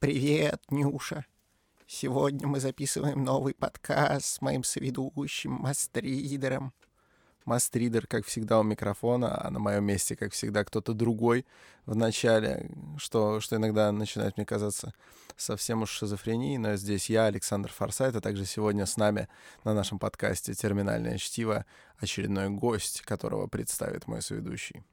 [0.00, 1.26] Привет, Нюша.
[1.88, 6.72] Сегодня мы записываем новый подкаст с моим соведущим Мастридером.
[7.44, 11.46] Мастридер, как всегда, у микрофона, а на моем месте, как всегда, кто-то другой
[11.84, 14.94] в начале, что, что иногда начинает мне казаться
[15.36, 19.28] совсем уж шизофренией, но здесь я, Александр Форсайт, а также сегодня с нами
[19.64, 21.66] на нашем подкасте «Терминальное чтиво»
[21.98, 24.84] очередной гость, которого представит мой соведущий.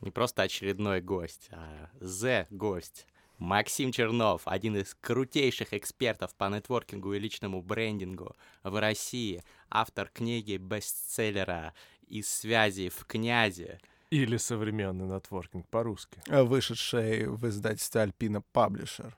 [0.00, 3.06] Не просто очередной гость, а «зе-гость».
[3.38, 10.56] Максим Чернов, один из крутейших экспертов по нетворкингу и личному брендингу в России, автор книги
[10.56, 11.72] бестселлера
[12.08, 13.80] «Из связи в князе».
[14.10, 16.20] Или современный нетворкинг по-русски.
[16.26, 19.16] Вышедший в издательстве Альпина Паблишер.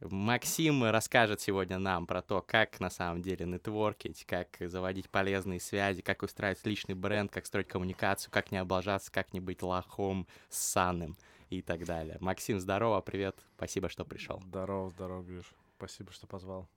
[0.00, 6.02] Максим расскажет сегодня нам про то, как на самом деле нетворкить, как заводить полезные связи,
[6.02, 11.16] как устраивать личный бренд, как строить коммуникацию, как не облажаться, как не быть лохом, ссаным
[11.50, 12.18] и так далее.
[12.20, 14.40] Максим, здорово, привет, спасибо, что пришел.
[14.46, 15.52] Здорово, здорово, Гриш.
[15.76, 16.68] Спасибо, что позвал.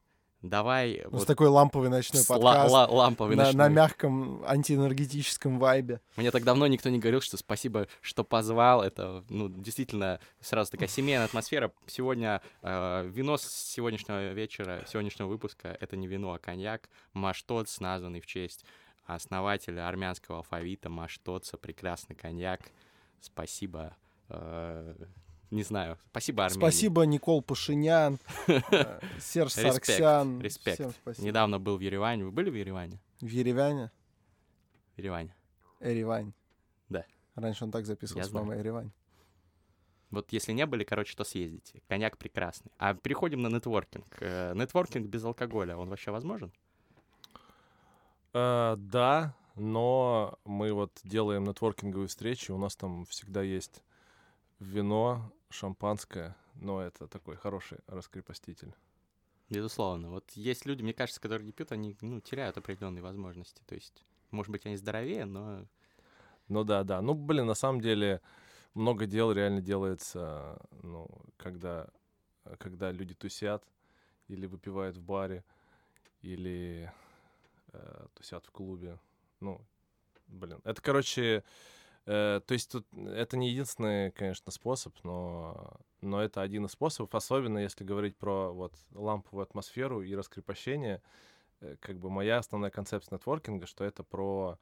[0.42, 1.02] Давай...
[1.04, 2.72] Ну, вот с такой ламповый ночной подкаст.
[2.72, 3.58] Ла- ламповый на, ночной.
[3.58, 6.00] на мягком антиэнергетическом вайбе.
[6.16, 8.82] Мне так давно никто не говорил, что спасибо, что позвал.
[8.82, 11.74] Это, ну, действительно, сразу такая семейная атмосфера.
[11.88, 16.90] Сегодня э, вино с сегодняшнего вечера, сегодняшнего выпуска, это не вино, а коньяк.
[17.12, 18.64] Маштоц, названный в честь
[19.06, 21.58] основателя армянского алфавита Маштоца.
[21.58, 22.62] Прекрасный коньяк.
[23.20, 23.98] Спасибо.
[24.30, 24.96] Э,
[25.52, 25.98] не знаю.
[26.12, 26.60] Спасибо, Армении.
[26.60, 30.42] Спасибо, Никол Пашинян, э, Серж Сарксян.
[30.42, 30.80] Респект.
[30.80, 31.28] Всем спасибо.
[31.28, 32.26] Недавно был в Ереване.
[32.26, 33.00] Вы были в Ереване?
[33.20, 33.92] В Ереване?
[34.96, 35.36] В Ереване.
[35.80, 36.34] Эревань.
[36.90, 37.06] Да.
[37.36, 38.46] Раньше он так записывался, знаю.
[38.46, 38.92] по-моему, Еревань.
[40.12, 41.82] Вот если не были, короче, то съездите.
[41.88, 42.72] Коньяк прекрасный.
[42.78, 44.08] А переходим на нетворкинг.
[44.20, 46.52] Э, Нетворкинг без алкоголя, он вообще возможен?
[48.34, 53.84] Э, да, но мы вот делаем нетворкинговые встречи, у нас там всегда есть
[54.60, 58.74] вино, шампанское, но это такой хороший раскрепоститель.
[59.50, 60.12] Безусловно.
[60.12, 63.64] Вот есть люди, мне кажется, которые не пьют, они ну, теряют определенные возможности.
[63.66, 65.66] То есть, может быть, они здоровее, но
[66.48, 67.02] Ну да, да.
[67.02, 68.22] Ну, блин, на самом деле
[68.76, 71.90] много дел реально делается, ну, когда,
[72.60, 73.64] когда люди тусят
[74.28, 75.44] или выпивают в баре,
[76.22, 76.92] или
[77.72, 79.00] э, тусят в клубе.
[79.40, 79.60] Ну,
[80.28, 80.60] блин.
[80.64, 81.44] Это, короче,
[82.10, 87.14] э, то есть тут это не единственный, конечно, способ, но, но это один из способов,
[87.16, 91.02] особенно если говорить про вот ламповую атмосферу и раскрепощение.
[91.62, 94.58] Э, Как бы моя основная концепция нетворкинга, что это про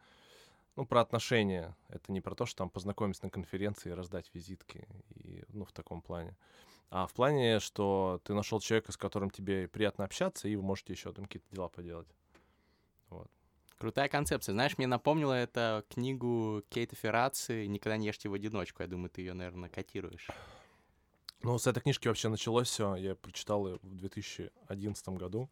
[0.78, 1.76] ну, про отношения.
[1.90, 5.72] Это не про то, что там познакомиться на конференции и раздать визитки, и, ну, в
[5.72, 6.38] таком плане.
[6.90, 10.94] А в плане, что ты нашел человека, с которым тебе приятно общаться, и вы можете
[10.94, 12.08] еще там какие-то дела поделать.
[13.78, 14.54] Крутая концепция.
[14.54, 18.84] Знаешь, мне напомнила это книгу Кейта Ферраци «Никогда не ешьте в одиночку».
[18.84, 20.28] Я думаю, ты ее, наверное, котируешь.
[21.44, 22.96] Ну, с этой книжки вообще началось все.
[22.96, 25.50] Я прочитал ее в 2011 году.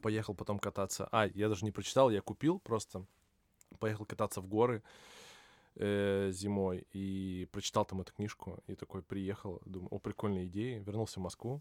[0.00, 1.08] Поехал потом кататься.
[1.12, 3.04] А, я даже не прочитал, я купил просто.
[3.78, 4.82] Поехал кататься в горы
[5.74, 8.62] э, зимой и прочитал там эту книжку.
[8.66, 10.80] И такой приехал, думаю, о, прикольная идея.
[10.80, 11.60] Вернулся в Москву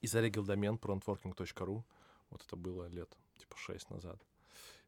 [0.00, 1.82] и зарегил домен pronetworking.ru.
[2.30, 4.20] Вот это было лет типа 6 назад.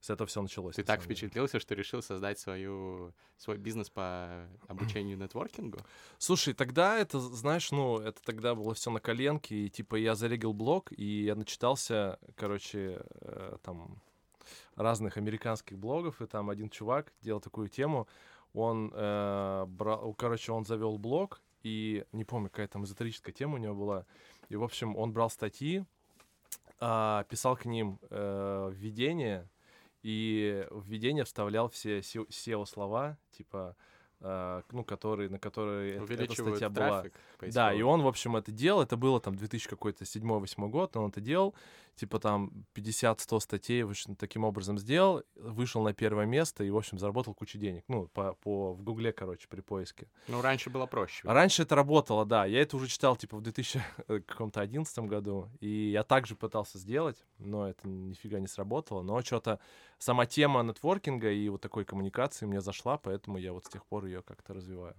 [0.02, 0.74] С этого все началось.
[0.74, 5.78] Ты так впечатлился, что решил создать свою, свой бизнес по обучению нетворкингу?
[6.18, 10.54] Слушай, тогда это, знаешь, ну, это тогда было все на коленке, и типа я зарегил
[10.54, 14.02] блог, и я начитался, короче, э, там
[14.74, 18.08] разных американских блогов, и там один чувак делал такую тему,
[18.54, 23.58] он э, брал, короче, он завел блог, и не помню, какая там эзотерическая тема у
[23.58, 24.06] него была,
[24.48, 25.84] и, в общем, он брал статьи,
[26.80, 29.48] а, писал к ним э, введение,
[30.02, 33.76] и введение вставлял все SEO-слова, типа,
[34.20, 37.02] э, ну, которые, на которые эт- эта статья была.
[37.02, 37.12] трафик.
[37.40, 37.82] Да, и поисковый.
[37.82, 41.54] он, в общем, это делал, это было там 2000 какой-то 7-8 год, он это делал,
[41.97, 46.76] типа там 50-100 статей, в общем, таким образом сделал, вышел на первое место и, в
[46.76, 50.08] общем, заработал кучу денег, ну, по, по, в Гугле, короче, при поиске.
[50.28, 51.26] Ну, раньше было проще.
[51.28, 56.34] Раньше это работало, да, я это уже читал, типа, в 2011 году, и я также
[56.34, 59.60] пытался сделать, но это нифига не сработало, но что-то
[59.98, 64.06] сама тема нетворкинга и вот такой коммуникации мне зашла, поэтому я вот с тех пор
[64.06, 64.97] ее как-то развиваю.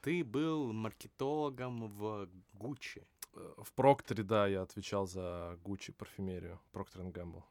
[0.00, 3.04] Ты был маркетологом в Гуччи.
[3.34, 7.44] Э, В Прокторе, да, я отвечал за Гуччи парфюмерию, Проктор Гэмбл.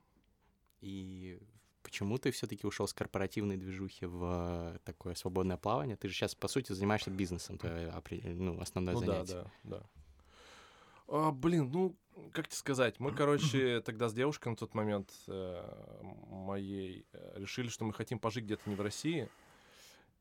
[0.81, 1.39] И
[1.83, 5.95] почему ты все-таки ушел с корпоративной движухи в э, такое свободное плавание?
[5.95, 7.94] Ты же сейчас, по сути, занимаешься бизнесом, твое
[8.24, 9.51] ну, основное Ну да, занятие.
[9.63, 9.83] да, да.
[11.07, 11.95] А, блин, ну,
[12.33, 17.69] как тебе сказать, мы, короче, тогда с девушкой на тот момент э, моей э, решили,
[17.69, 19.30] что мы хотим пожить где-то не в России,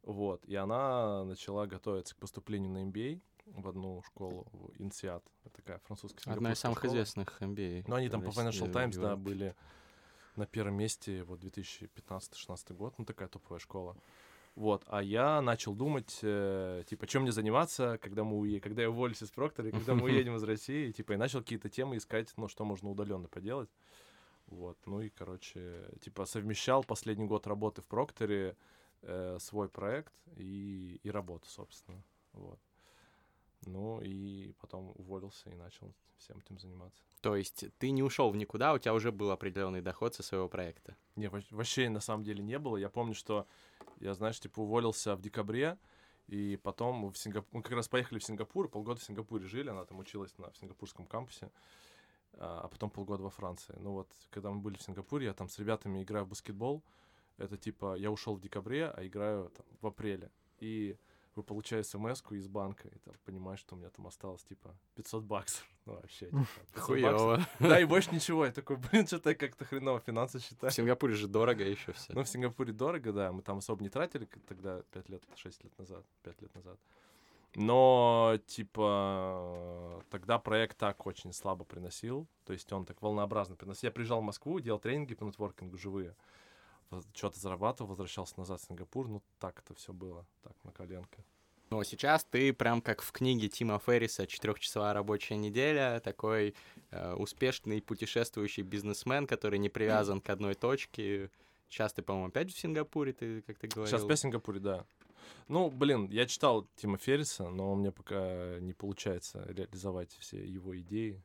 [0.02, 5.57] вот, и она начала готовиться к поступлению на MBA в одну школу, в Инсиат, это
[5.57, 6.31] такая французская.
[6.31, 6.93] Одна из самых школа.
[6.93, 7.85] известных MBA.
[7.87, 9.55] Ну, они там по Financial Times, да, были
[10.37, 13.97] на первом месте, вот 2015-16 год, ну, такая топовая школа.
[14.55, 18.91] Вот, а я начал думать, э, типа, чем мне заниматься, когда мы уедем, когда я
[18.91, 22.49] уволюсь из Проктора, когда мы уедем из России, типа, и начал какие-то темы искать, ну,
[22.49, 23.69] что можно удаленно поделать.
[24.47, 28.57] Вот, ну и, короче, типа, совмещал последний год работы в Прокторе,
[29.03, 32.03] э, свой проект и, и работу, собственно,
[32.33, 32.59] вот.
[33.67, 37.03] Ну и потом уволился и начал всем этим заниматься.
[37.21, 40.49] То есть ты не ушел в никуда, у тебя уже был определенный доход со своего
[40.49, 40.97] проекта.
[41.17, 42.77] Не, во- вообще на самом деле не было.
[42.77, 43.47] Я помню, что
[44.01, 45.79] я, знаешь, типа уволился в декабре,
[46.29, 47.49] и потом в Сингапур...
[47.53, 50.57] Мы как раз поехали в Сингапур, полгода в Сингапуре жили, она там училась на в
[50.57, 51.51] сингапурском кампусе,
[52.35, 53.75] а а потом полгода во Франции.
[53.79, 56.83] Ну вот, когда мы были в Сингапуре, я там с ребятами играю в баскетбол.
[57.39, 60.31] Это типа, я ушел в декабре, а играю там, в апреле.
[60.59, 60.97] И
[61.37, 65.25] вы получаете смс из банка, и там понимаешь, что у меня там осталось типа 500
[65.25, 65.67] баксов.
[65.87, 66.38] Ну вообще, типа,
[66.75, 66.85] 500 баксов.
[66.85, 67.47] Хуёво.
[67.61, 68.44] Да, и больше ничего.
[68.44, 70.73] Я такой, блин, что-то я как-то хреново финансы считаю.
[70.73, 72.12] В Сингапуре же дорого еще все.
[72.12, 73.31] Ну, в Сингапуре дорого, да.
[73.31, 76.79] Мы там особо не тратили тогда 5 лет, 6 лет назад, 5 лет назад.
[77.55, 82.27] Но, типа, тогда проект так очень слабо приносил.
[82.44, 83.87] То есть он так волнообразно приносил.
[83.87, 86.15] Я приезжал в Москву, делал тренинги по нетворкингу живые.
[87.15, 89.09] Что-то зарабатывал, возвращался назад в Сингапур.
[89.09, 90.27] Ну, так это все было.
[90.43, 91.25] Так, на коленке.
[91.71, 96.55] Но сейчас ты прям как в книге Тима Ферриса «Четырехчасовая рабочая неделя», такой
[96.91, 101.31] э, успешный путешествующий бизнесмен, который не привязан к одной точке.
[101.69, 103.91] Сейчас ты, по-моему, опять в Сингапуре, ты как ты говорил.
[103.91, 104.87] Сейчас опять в Сингапуре, да.
[105.49, 111.21] Ну, блин, я читал Тима Ферриса, но мне пока не получается реализовать все его идеи.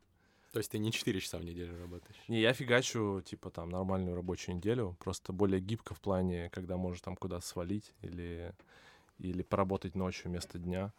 [0.52, 2.18] То есть ты не 4 часа в неделю работаешь.
[2.28, 7.02] Не, я фигачу, типа, там, нормальную рабочую неделю, просто более гибко в плане, когда можешь
[7.02, 8.54] там куда свалить или,
[9.18, 10.92] или поработать ночью вместо дня.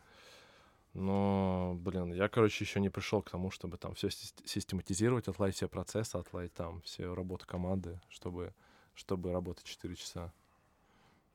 [0.95, 5.69] Но, блин, я, короче, еще не пришел к тому, чтобы там все систематизировать, отладить все
[5.69, 8.55] процессы, отладить там всю работу команды, чтобы,
[8.95, 10.33] чтобы работать 4 часа.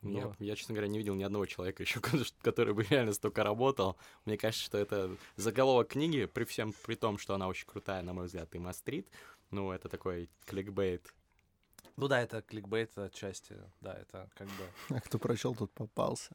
[0.08, 2.00] Я, Ну, я, честно говоря, не видел ни одного человека еще,
[2.42, 3.98] который бы реально столько работал.
[4.26, 8.14] Мне кажется, что это заголовок книги, при всем при том, что она очень крутая, на
[8.14, 9.08] мой взгляд, и мастрит.
[9.52, 11.14] Ну, это такой кликбейт.
[11.98, 14.64] Ну да, это кликбейт отчасти, да, это как бы...
[14.96, 16.32] А кто прочел, тот попался.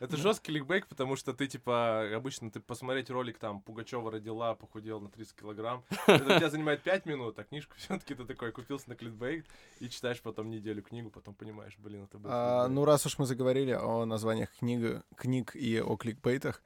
[0.00, 5.00] Это жесткий кликбейк, потому что ты, типа, обычно ты посмотреть ролик, там, Пугачева родила, похудел
[5.00, 8.96] на 30 килограмм, это тебя занимает 5 минут, а книжку все-таки ты такой купился на
[8.96, 9.46] кликбейк
[9.78, 12.74] и читаешь потом неделю книгу, потом понимаешь, блин, это был А, кликбейт.
[12.74, 16.62] ну, раз уж мы заговорили о названиях книг, и о кликбейтах,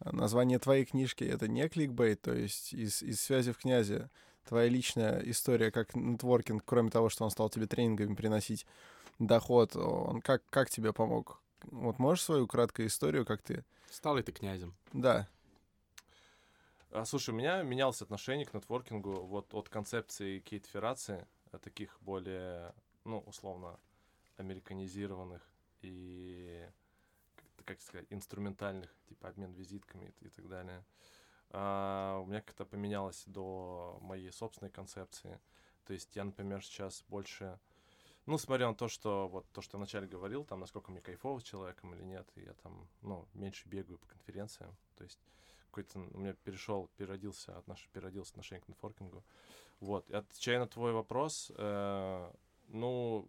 [0.00, 4.10] название твоей книжки— это не кликбейт, то есть из, из «Связи в князе»
[4.46, 8.66] твоя личная история как нетворкинг, кроме того, что он стал тебе тренингами приносить
[9.18, 11.40] доход, он как, как тебе помог?
[11.64, 13.64] Вот можешь свою краткую историю, как ты...
[13.90, 14.74] Стал ли ты князем?
[14.92, 15.28] Да,
[16.90, 21.98] А, слушай, у меня менялось отношение к нетворкингу вот от концепции Кейт Ферраци, от таких
[22.00, 23.78] более, ну, условно,
[24.38, 25.42] американизированных
[25.82, 26.66] и,
[27.56, 30.84] как, как сказать, инструментальных, типа обмен визитками и, и так далее.
[31.50, 35.40] А, у меня как-то поменялось до моей собственной концепции.
[35.86, 37.58] То есть я, например, сейчас больше...
[38.26, 41.38] Ну, смотря на то, что вот то, что я вначале говорил, там, насколько мне кайфово
[41.38, 44.76] с человеком или нет, и я там, ну, меньше бегаю по конференциям.
[44.96, 45.20] То есть
[45.70, 47.88] какой-то у меня перешел, переродился, отнош...
[47.92, 49.22] переродился отношение к нетворкингу.
[49.80, 50.08] Вот.
[50.10, 52.32] И отвечая на твой вопрос, э,
[52.68, 53.28] ну,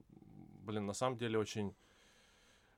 [0.65, 1.75] блин, на самом деле очень...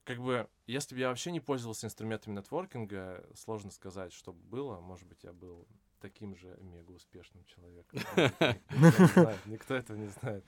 [0.10, 4.80] Как бы, если бы я вообще не пользовался инструментами нетворкинга, сложно сказать, что бы было.
[4.80, 5.68] Может быть, я был
[6.01, 8.00] таким же мега успешным человеком.
[9.46, 10.44] Никто этого не знает.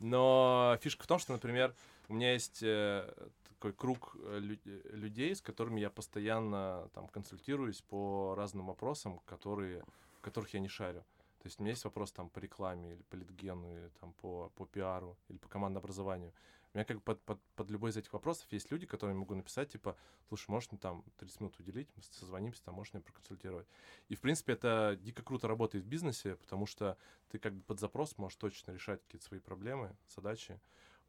[0.00, 1.74] Но фишка в том, что, например,
[2.10, 3.10] у меня есть э,
[3.48, 9.82] такой круг э, э, людей, с которыми я постоянно там консультируюсь по разным вопросам, которые,
[10.18, 11.00] в которых я не шарю.
[11.38, 14.52] То есть у меня есть вопрос там по рекламе или по литгену, или там по,
[14.56, 16.34] по пиару, или по командообразованию.
[16.76, 19.20] У меня как бы под, под, под любой из этих вопросов есть люди, которым я
[19.20, 19.96] могу написать, типа,
[20.28, 23.66] слушай, можешь мне там 30 минут уделить, мы созвонимся, там, можешь меня проконсультировать.
[24.10, 26.98] И, в принципе, это дико круто работает в бизнесе, потому что
[27.30, 30.60] ты как бы под запрос можешь точно решать какие-то свои проблемы, задачи.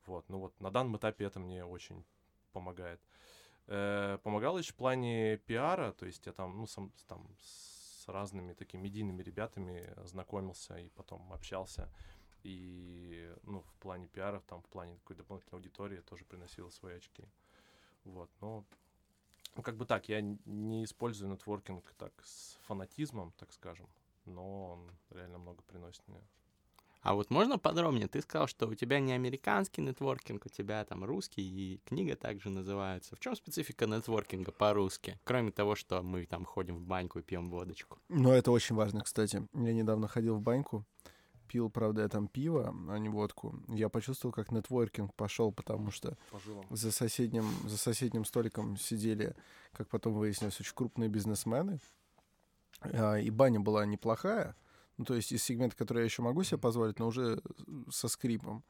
[0.05, 2.05] Вот, ну вот на данном этапе это мне очень
[2.53, 3.01] помогает.
[3.65, 8.53] Э, помогало еще в плане пиара, то есть я там, ну, сам, там с разными
[8.53, 11.89] такими медийными ребятами знакомился и потом общался.
[12.43, 17.23] И, ну, в плане пиара, там, в плане такой дополнительной аудитории тоже приносило свои очки.
[18.03, 18.63] Вот, но
[19.55, 23.87] ну, как бы так, я не использую нетворкинг так с фанатизмом, так скажем,
[24.25, 26.21] но он реально много приносит мне.
[27.01, 28.07] А вот можно подробнее?
[28.07, 32.49] Ты сказал, что у тебя не американский нетворкинг, у тебя там русский, и книга также
[32.49, 33.15] называется.
[33.15, 35.17] В чем специфика нетворкинга по-русски?
[35.23, 37.97] Кроме того, что мы там ходим в баньку и пьем водочку.
[38.09, 39.47] Ну, это очень важно, кстати.
[39.53, 40.85] Я недавно ходил в баньку,
[41.47, 43.55] пил, правда, я там пиво, а не водку.
[43.67, 46.17] Я почувствовал, как нетворкинг пошел, потому что
[46.69, 49.35] за соседним, за соседним столиком сидели,
[49.71, 51.79] как потом выяснилось, очень крупные бизнесмены.
[52.81, 54.55] А, И баня была неплохая.
[54.97, 57.41] Ну, то есть из сегмента, который я еще могу себе позволить, но уже
[57.89, 58.63] со скрипом.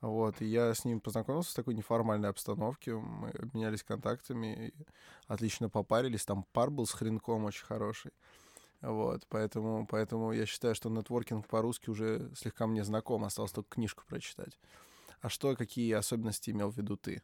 [0.00, 4.74] Вот, и я с ним познакомился в такой неформальной обстановке, мы обменялись контактами,
[5.26, 8.12] отлично попарились, там пар был с хренком очень хороший.
[8.82, 14.04] Вот, поэтому, поэтому я считаю, что нетворкинг по-русски уже слегка мне знаком, осталось только книжку
[14.06, 14.58] прочитать.
[15.20, 17.22] А что, какие особенности имел в виду ты?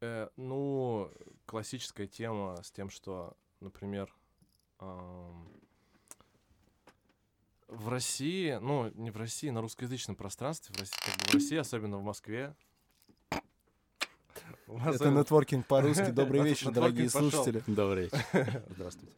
[0.00, 1.10] Э, ну,
[1.46, 4.14] классическая тема с тем, что, например,
[4.78, 5.48] ам,
[7.68, 11.56] в России, ну, не в России, на русскоязычном пространстве, в России, как бы в России,
[11.56, 12.54] особенно в Москве.
[14.68, 16.10] Это нетворкинг по-русски.
[16.12, 17.62] Добрый вечер, дорогие слушатели.
[17.66, 18.10] Добрый
[18.70, 19.12] Здравствуйте.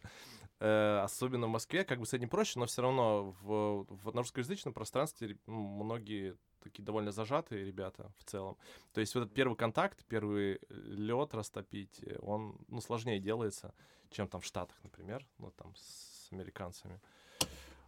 [0.64, 4.22] Э, Особенно в Москве, как бы с этим проще, но все равно в, в- на
[4.22, 8.56] русскоязычном пространстве многие такие довольно зажатые ребята в целом.
[8.94, 13.74] То есть вот этот первый контакт, первый лед растопить, э, он ну, сложнее делается,
[14.08, 16.98] чем там в Штатах, например, ну там с американцами.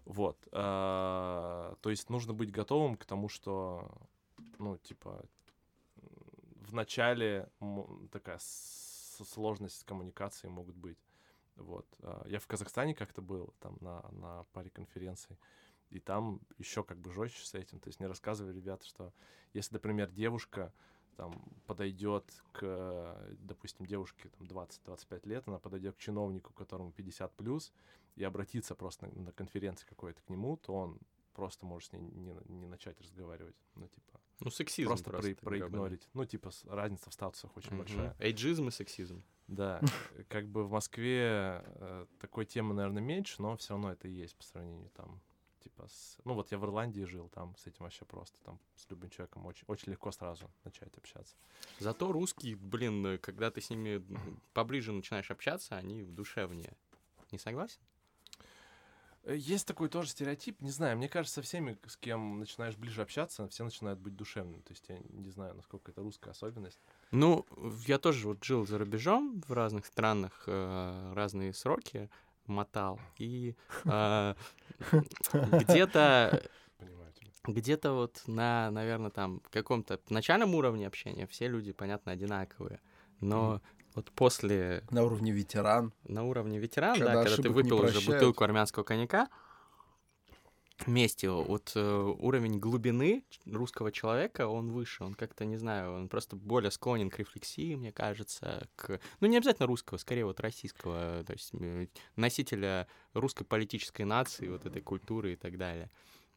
[0.05, 0.37] Вот.
[0.53, 3.91] а, То есть нужно быть готовым к тому, что,
[4.59, 5.25] ну, типа,
[6.57, 7.49] в начале
[8.13, 10.99] такая сложность коммуникации могут быть.
[11.57, 11.87] Вот.
[12.03, 15.39] а, Я в Казахстане как-то был, там, на, на паре конференций,
[15.91, 17.81] и там еще как бы жестче с этим.
[17.81, 19.13] То есть мне рассказывали ребята, что
[19.53, 20.73] если, например, девушка
[21.17, 27.73] там подойдет к, допустим, девушке там 20-25 лет, она подойдет к чиновнику, которому 50 плюс,
[28.17, 30.99] и обратиться просто на, на конференции какой-то к нему, то он
[31.33, 33.57] просто может с ней не, не начать разговаривать.
[33.75, 35.35] Ну, типа, Ну, сексизм просто, просто.
[35.37, 36.09] про- проигнорить.
[36.13, 37.79] Ну, типа, разница в статусах очень Мгм.
[37.79, 38.17] большая.
[38.19, 39.23] Эйджизм и сексизм.
[39.49, 39.81] Да,
[40.29, 44.37] как бы в Москве э, такой темы, наверное, меньше, но все равно это и есть
[44.37, 45.21] по сравнению там,
[45.61, 46.19] типа, с...
[46.25, 49.47] Ну вот я в Ирландии жил, там с этим вообще просто, там с любым человеком
[49.47, 51.37] очень, очень легко сразу начать общаться.
[51.79, 54.05] Зато русские, блин, когда ты с ними
[54.53, 56.73] поближе начинаешь общаться, они душевнее.
[57.31, 57.81] Не согласен?
[59.27, 63.03] Э, Есть такой тоже стереотип, не знаю, мне кажется, со всеми, с кем начинаешь ближе
[63.03, 64.61] общаться, все начинают быть душевными.
[64.63, 66.81] То есть я не знаю, насколько это русская особенность.
[67.11, 67.45] Ну,
[67.87, 72.09] я тоже вот жил за рубежом в разных странах, э, разные сроки
[72.47, 73.01] мотал.
[73.19, 74.35] И э,
[75.33, 76.43] где-то
[77.45, 82.81] где-то вот на, наверное, там каком-то начальном уровне общения все люди, понятно, одинаковые.
[83.21, 83.61] Но
[83.97, 85.93] вот после, На уровне ветеран.
[86.05, 89.29] на уровне ветеран, Когда да, когда ты выпил уже бутылку армянского коньяка,
[90.85, 96.37] вместе вот э, уровень глубины русского человека, он выше, он как-то, не знаю, он просто
[96.37, 99.01] более склонен к рефлексии, мне кажется, к...
[99.21, 101.53] Ну, не обязательно русского, скорее вот российского, то есть
[102.17, 105.91] носителя русской политической нации, вот этой культуры и так далее.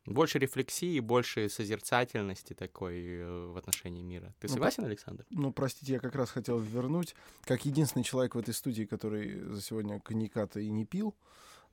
[0.05, 4.33] Больше рефлексии, больше созерцательности такой э, в отношении мира.
[4.39, 5.25] Ты Ну, согласен, Александр?
[5.29, 9.61] Ну, простите, я как раз хотел вернуть, как единственный человек в этой студии, который за
[9.61, 11.15] сегодня коньяка-то и не пил,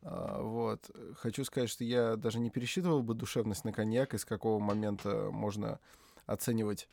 [0.02, 4.24] а, вот, хочу сказать, что я даже не пересчитывал бы душевность на коньяк, и с
[4.24, 5.80] какого момента можно
[6.26, 6.88] оценивать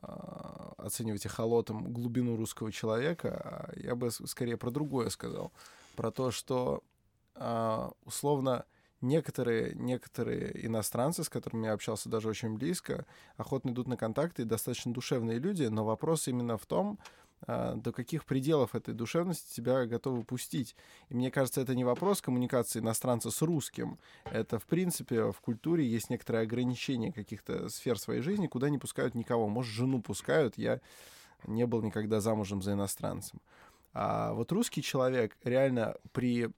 [0.00, 5.52] а, оценивать эхолотом глубину русского человека, а я бы скорее про другое сказал.
[5.96, 6.82] Про то, что
[8.04, 8.64] условно
[9.04, 13.06] некоторые, некоторые иностранцы, с которыми я общался даже очень близко,
[13.36, 16.98] охотно идут на контакты, достаточно душевные люди, но вопрос именно в том,
[17.46, 20.74] а, до каких пределов этой душевности тебя готовы пустить.
[21.10, 23.98] И мне кажется, это не вопрос коммуникации иностранца с русским.
[24.24, 29.14] Это, в принципе, в культуре есть некоторые ограничения каких-то сфер своей жизни, куда не пускают
[29.14, 29.48] никого.
[29.48, 30.80] Может, жену пускают, я
[31.46, 33.40] не был никогда замужем за иностранцем.
[33.92, 36.50] А вот русский человек реально при...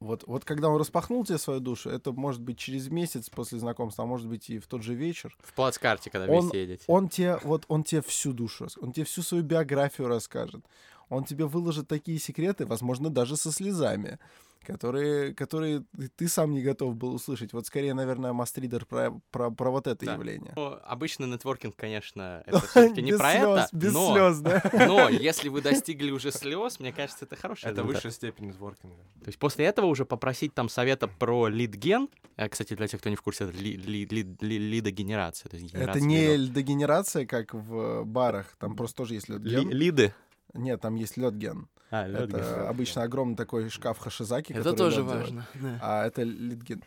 [0.00, 4.04] Вот, вот когда он распахнул тебе свою душу, это может быть через месяц после знакомства,
[4.04, 6.84] а может быть и в тот же вечер, В плацкарте, когда Он- вместе едете.
[6.86, 10.64] он тебе, вот он тебе всю душу, он тебе всю свою биографию расскажет.
[11.10, 14.18] Он тебе выложит такие секреты, возможно, даже со слезами,
[14.64, 15.84] которые, которые
[16.16, 17.52] ты сам не готов был услышать.
[17.52, 20.14] Вот скорее, наверное, Мастридер про, про, про вот это Да.
[20.14, 20.52] явление.
[20.56, 24.62] Ну, обычный нетворкинг, конечно, это все-таки не про слез, это, без но, слез, да?
[24.86, 28.96] но если вы достигли уже слез, мне кажется, это хороший Это высшая степень нетворкинга.
[28.96, 32.08] То есть после этого уже попросить там совета про лид-ген.
[32.36, 35.48] Э, Кстати, для тех, кто не в курсе, это ли- ли- ли- ли- лидогенерация.
[35.72, 36.54] Это не лидов.
[36.54, 38.56] дегенерация, как в барах.
[38.58, 40.14] Там просто тоже есть Ли- лед лиды.
[40.54, 41.68] Нет, там есть лед-ген.
[41.90, 44.52] А, Это обычно огромный такой шкаф Хашизаки.
[44.52, 45.46] Это который тоже важно.
[45.54, 45.78] да.
[45.82, 46.82] А это литген...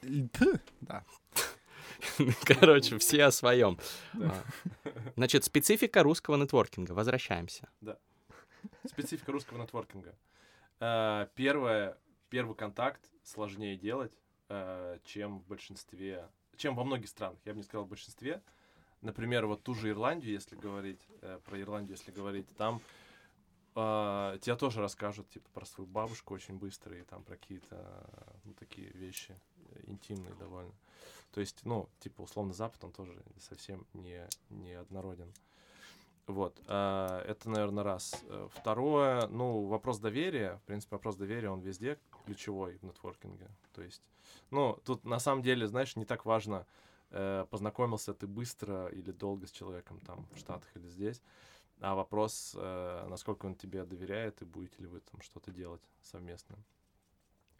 [0.81, 1.03] Да.
[2.45, 3.77] Короче, все о своем.
[4.13, 4.33] Да.
[5.15, 6.93] Значит, специфика русского нетворкинга.
[6.93, 7.69] Возвращаемся.
[8.87, 10.15] Специфика русского нетворкинга.
[10.79, 11.97] Э, Первое,
[12.29, 14.13] первый контакт сложнее делать,
[14.49, 17.39] э, чем в большинстве, чем во многих странах.
[17.45, 18.41] Я бы не сказал в большинстве.
[19.01, 22.81] Например, вот ту же Ирландию, если говорить, э, про Ирландию, если говорить, там
[23.73, 28.53] тебе тоже расскажут, типа, про свою бабушку очень быстро, и там про какие-то, э, ну,
[28.53, 29.39] такие вещи
[29.71, 30.73] э, интимные довольно.
[31.31, 35.33] То есть, ну, типа, условно, Запад, он тоже совсем не, не однороден.
[36.27, 38.23] Вот, а, это, наверное, раз.
[38.29, 40.57] Э, Второе, ну, вопрос доверия.
[40.57, 43.47] В принципе, вопрос доверия, он везде ключевой в нетворкинге.
[43.73, 44.09] То есть,
[44.49, 46.65] ну, тут на самом деле, знаешь, не так важно,
[47.09, 51.21] э, познакомился ты быстро или долго с человеком там в Штатах или здесь,
[51.83, 56.55] а вопрос, э, насколько он тебе доверяет и будете ли вы там что-то делать совместно.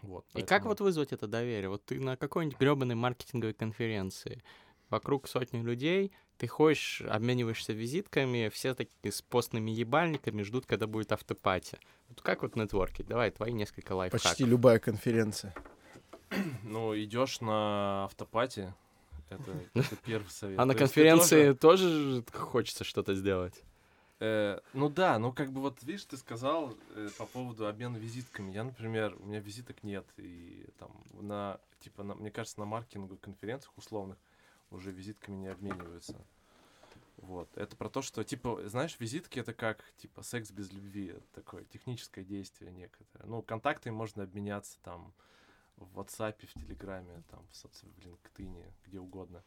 [0.01, 0.25] Вот.
[0.34, 1.68] И как поэтому- вот вызвать это доверие?
[1.70, 4.42] Вот ты на какой-нибудь гребаной маркетинговой конференции,
[4.89, 11.12] вокруг сотни людей, ты ходишь, обмениваешься визитками, все такие с постными ебальниками ждут, когда будет
[11.12, 11.77] автопати.
[12.08, 13.08] Вот как вот нетворкить?
[13.08, 14.24] Давай, твои несколько лайфхаков.
[14.24, 15.53] Почти любая конференция.
[16.63, 18.74] Ну, идешь на автопати,
[19.30, 20.58] это, это первый совет.
[20.58, 23.62] А на конференции тоже хочется что-то сделать?
[24.20, 28.51] Э, ну да, ну как бы вот видишь, ты сказал э, по поводу обмена визитками.
[28.51, 33.20] Я, например, у меня визиток нет, и там на, типа, на, мне кажется, на маркетинговых
[33.20, 34.17] конференциях условных
[34.72, 36.25] уже визитками не обмениваются.
[37.17, 37.50] Вот.
[37.55, 41.15] Это про то, что, типа, знаешь, визитки это как, типа, секс без любви.
[41.34, 43.25] Такое техническое действие некоторое.
[43.27, 45.13] Ну, контактами можно обменяться там
[45.77, 49.43] в WhatsApp, в Телеграме, там, в, в LinkedIn, где угодно.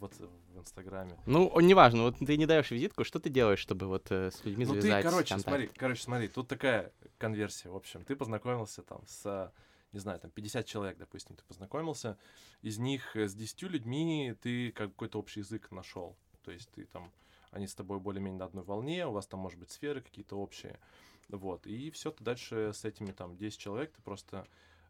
[0.00, 1.18] В, WhatsApp, в Инстаграме.
[1.26, 4.64] Ну, неважно, вот ты не даешь визитку, что ты делаешь, чтобы вот э, с людьми
[4.64, 5.48] Ну ты, завязать короче, контакт?
[5.48, 9.52] смотри, короче, смотри, тут такая конверсия, в общем, ты познакомился там с,
[9.92, 12.16] не знаю, там 50 человек, допустим, ты познакомился,
[12.62, 16.86] из них э, с 10 людьми ты как какой-то общий язык нашел, то есть ты
[16.86, 17.12] там,
[17.50, 20.80] они с тобой более-менее на одной волне, у вас там, может быть, сферы какие-то общие,
[21.28, 24.46] вот, и все, ты дальше с этими там 10 человек, ты просто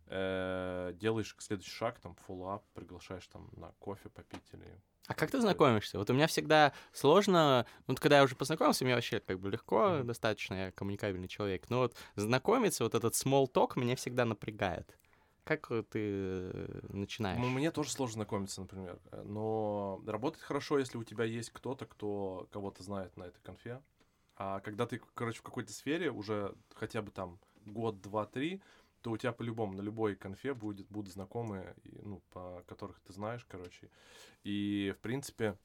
[0.07, 5.41] э, делаешь следующий шаг, там, follow-up, приглашаешь там на кофе попить или А как ты
[5.41, 5.99] знакомишься?
[5.99, 9.51] Вот у меня всегда сложно, ну, вот когда я уже познакомился, мне вообще как бы
[9.51, 10.07] легко Мгм.
[10.07, 14.97] достаточно, я коммуникабельный человек, но вот знакомиться, вот этот small talk меня всегда напрягает.
[15.43, 17.41] Как э, ты э, начинаешь?
[17.41, 19.01] Ну, мне тоже сложно знакомиться, например.
[19.11, 23.83] Э, Но работает хорошо, если у тебя есть кто-то, кто кого-то знает на этой конфе.
[24.37, 28.63] А когда ты, короче, в какой-то сфере уже хотя бы там год, два, три,
[29.03, 33.45] то у тебя по-любому на любой конфе будет, будут знакомые, ну, по которых ты знаешь,
[33.49, 33.91] короче.
[34.45, 35.57] И, в принципе,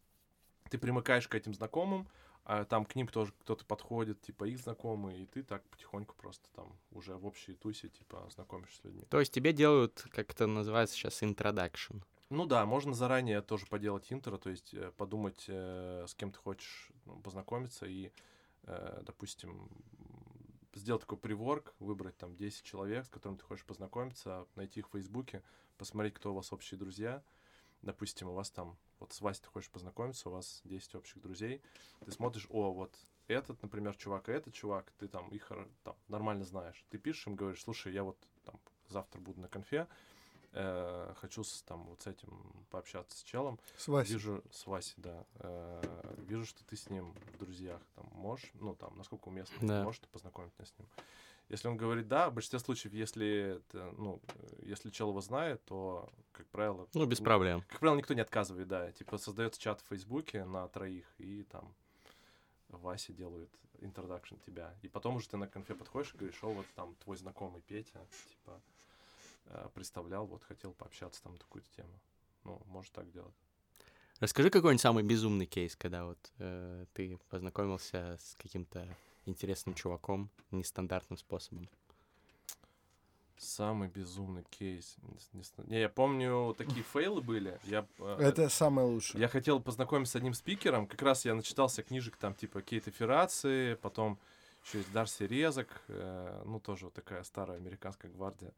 [0.69, 2.07] ты примыкаешь к этим знакомым,
[2.43, 6.47] а там к ним тоже кто-то подходит, типа их знакомые, и ты так потихоньку просто
[6.53, 9.03] там уже в общей тусе, типа, знакомишься с людьми.
[9.09, 12.03] То есть тебе делают, как это называется сейчас, introduction.
[12.29, 16.39] Ну да, можно заранее тоже поделать интро, то есть э, подумать, э, с кем ты
[16.39, 18.11] хочешь ну, познакомиться и,
[18.63, 19.69] э, допустим,
[20.75, 24.91] сделать такой приворк, выбрать там 10 человек, с которыми ты хочешь познакомиться, найти их в
[24.91, 25.41] Фейсбуке,
[25.77, 27.23] посмотреть, кто у вас общие друзья.
[27.81, 31.61] Допустим, у вас там, вот с Васей ты хочешь познакомиться, у вас 10 общих друзей.
[32.03, 32.95] Ты смотришь, о, вот
[33.27, 36.85] этот, например, чувак, и этот чувак, ты там их хоро- там, нормально знаешь.
[36.89, 39.87] Ты пишешь им, говоришь, слушай, я вот там завтра буду на конфе,
[40.55, 43.59] э, хочу с, там вот с этим пообщаться с челом.
[43.77, 44.13] С Васей.
[44.13, 45.25] Вижу с Васей, да.
[45.35, 47.81] э, вижу, что ты с ним в друзьях.
[47.95, 49.83] Там можешь, ну там, насколько уместно, Да.
[49.83, 50.87] можешь ты познакомить меня с ним.
[51.47, 54.19] Если он говорит да, в большинстве случаев, если это, ну,
[54.63, 57.61] если чел его знает, то, как правило, Ну, без проблем.
[57.67, 58.91] как правило, никто не отказывает, да.
[58.93, 61.75] Типа создается чат в Фейсбуке на троих, и там
[62.69, 63.49] Вася делает
[63.81, 64.73] introduction тебя.
[64.81, 67.99] И потом уже ты на конфе подходишь и говоришь, о, вот там твой знакомый Петя,
[68.29, 68.59] типа,
[69.73, 71.99] представлял, вот хотел пообщаться там на такую-то тему.
[72.43, 73.33] Ну, может так делать.
[74.19, 78.87] Расскажи какой-нибудь самый безумный кейс, когда вот э, ты познакомился с каким-то
[79.25, 81.67] интересным чуваком нестандартным способом.
[83.37, 84.95] Самый безумный кейс.
[85.33, 87.59] Не не я помню, такие фейлы были.
[87.65, 89.19] Я, э, Это самое лучшее.
[89.19, 90.87] Я хотел познакомиться с одним спикером.
[90.87, 94.17] Как раз я начитался книжек там типа Кейт Ферраци, потом
[94.63, 98.53] еще есть Дарси Резок, э, ну тоже вот такая старая американская гвардия.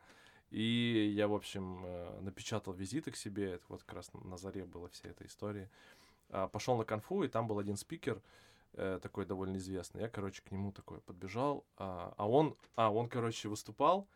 [0.50, 3.54] И я, в общем, э, напечатал визиты к себе.
[3.54, 5.70] Это вот как раз на заре была вся эта история.
[6.30, 8.22] А, пошел на конфу, и там был один спикер,
[8.74, 10.02] э, такой довольно известный.
[10.02, 11.66] Я, короче, к нему такой подбежал.
[11.78, 14.08] А, а он, а, он, короче, выступал,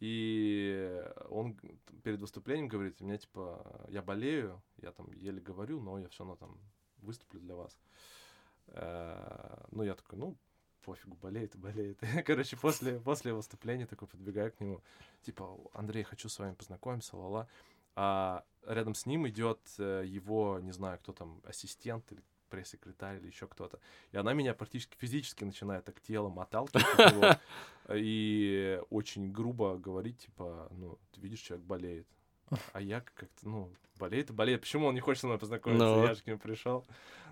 [0.00, 1.58] и он
[2.02, 6.24] перед выступлением говорит, у меня типа, я болею, я там еле говорю, но я все
[6.24, 6.58] равно там
[6.98, 7.78] выступлю для вас.
[8.68, 10.36] Э, Ну, я такой, ну,
[10.80, 12.00] пофигу, болеет и болеет.
[12.26, 14.82] Короче, после, после выступления такой подбегаю к нему,
[15.22, 17.48] типа, Андрей, хочу с вами познакомиться, ла-ла.
[17.96, 23.28] а рядом с ним идет э, его, не знаю, кто там, ассистент или пресс-секретарь или
[23.28, 23.78] еще кто-то.
[24.12, 27.38] И она меня практически физически начинает так телом отталкивать
[27.94, 32.06] и очень грубо говорить, типа, ну, ты видишь, человек болеет.
[32.72, 34.60] А я как-то, ну, болеет и болеет.
[34.62, 35.84] Почему он не хочет со мной познакомиться?
[35.84, 36.06] Ну.
[36.06, 36.84] Я же к нему пришел.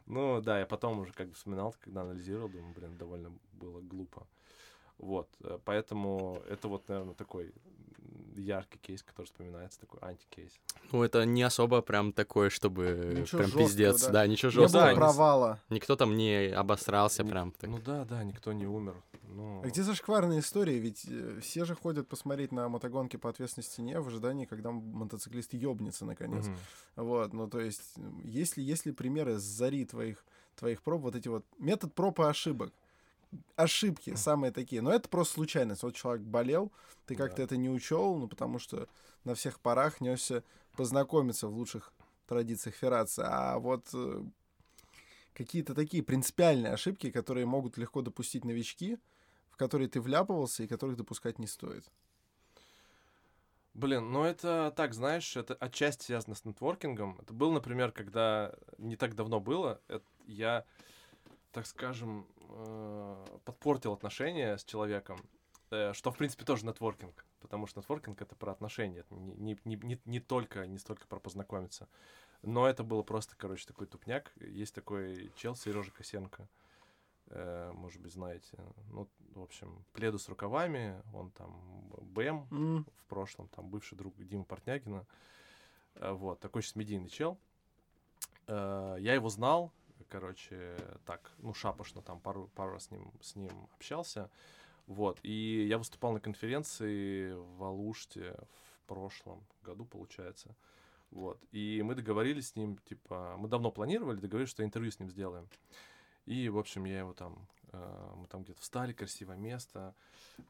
[0.06, 4.26] Ну, да, я потом уже как бы вспоминал, когда анализировал, думаю, блин, довольно было глупо.
[4.96, 7.52] Вот, э, поэтому это вот, наверное, такой
[8.40, 10.52] яркий кейс, который вспоминается, такой антикейс.
[10.92, 14.02] Ну, это не особо прям такое, чтобы Ничего прям пиздец.
[14.06, 14.10] да.
[14.10, 14.90] Да, ничего Не было жесткого.
[14.90, 15.60] не- провала.
[15.68, 17.52] Никто там не обосрался Ни- прям.
[17.52, 17.68] так.
[17.70, 18.94] Ну да, да, никто не умер.
[19.30, 20.76] Ну, А где зашкварные истории?
[20.76, 25.52] Ведь э, все же ходят посмотреть на мотогонки по ответственной стене в ожидании, когда мотоциклист
[25.52, 26.46] ёбнется наконец.
[26.46, 26.56] мгм.
[26.96, 30.24] Вот, ну то есть, если, если примеры с зари твоих,
[30.56, 32.72] твоих проб, вот эти вот, метод проб и ошибок,
[33.56, 35.82] ошибки самые такие, но это просто случайность.
[35.82, 36.72] Вот человек болел,
[37.06, 37.42] ты как-то Да.
[37.44, 38.88] это не учел, ну потому что
[39.24, 40.42] на всех парах несся
[40.76, 41.92] познакомиться в лучших
[42.26, 44.22] традициях Феррации, а вот э,
[45.34, 48.98] какие-то такие принципиальные ошибки, которые могут легко допустить новички,
[49.50, 51.84] в которые ты вляпывался и которых допускать не стоит.
[53.74, 57.16] Блин, ну это так, знаешь, это отчасти связано с нетворкингом.
[57.22, 60.64] Это был, например, когда не так давно было, это я,
[61.52, 65.18] так скажем, э, подпортил отношения с человеком,
[65.70, 69.76] э, что, в принципе, тоже нетворкинг, потому что нетворкинг— это про отношения, это не, не,
[69.76, 71.88] не, не, только, не столько про познакомиться.
[72.42, 74.32] Но это было просто, короче, такой тупняк.
[74.40, 76.48] Есть такой чел, Сережа Косенко,
[77.26, 78.58] э, может быть, знаете.
[78.90, 84.14] Ну, в общем, пледу с рукавами, он там БМ, М, в прошлом, там бывший друг
[84.18, 85.06] Дима Портнягина.
[85.94, 87.38] Вот, такой сейчас медийный чел.
[88.46, 89.72] Я его знал,
[90.08, 94.30] короче, так, ну, шапошно там пару, пару раз с ним, с ним общался.
[94.86, 98.34] Вот, и я выступал на конференции в Алуште
[98.82, 100.56] в прошлом году, получается.
[101.10, 105.10] Вот, и мы договорились с ним, типа, мы давно планировали, договорились, что интервью с ним
[105.10, 105.48] сделаем.
[106.26, 109.94] И, в общем, я его там, мы там где-то встали, красивое место,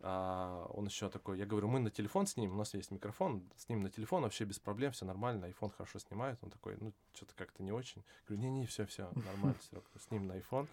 [0.01, 3.43] а, он еще такой, я говорю, мы на телефон с ним, у нас есть микрофон,
[3.57, 6.39] с ним на телефон вообще без проблем, все нормально, iPhone хорошо снимает.
[6.43, 8.05] Он такой, ну, что-то как-то не очень.
[8.27, 10.69] Говорю, не-не, все, все, нормально, Серег, с ним на iPhone.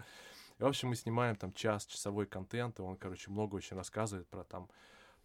[0.60, 4.28] И, в общем, мы снимаем там час, часовой контент, и он, короче, много очень рассказывает
[4.28, 4.70] про там,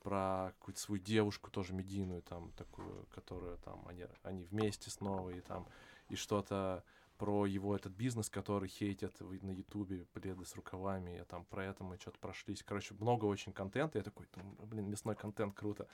[0.03, 5.41] про какую-то свою девушку тоже медийную, там, такую, которую там, они, они вместе снова, и
[5.41, 5.67] там,
[6.09, 6.83] и что-то
[7.21, 11.85] про его этот бизнес, который хейтят на Ютубе, пледы с рукавами, и там про это
[11.85, 12.63] мы что-то прошлись.
[12.63, 13.99] Короче, много очень контента.
[13.99, 14.27] Я такой,
[14.65, 15.87] блин, мясной контент, круто.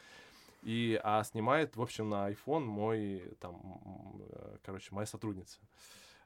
[0.62, 5.58] И, а снимает, в общем, на iPhone мой, там, э, короче, моя сотрудница,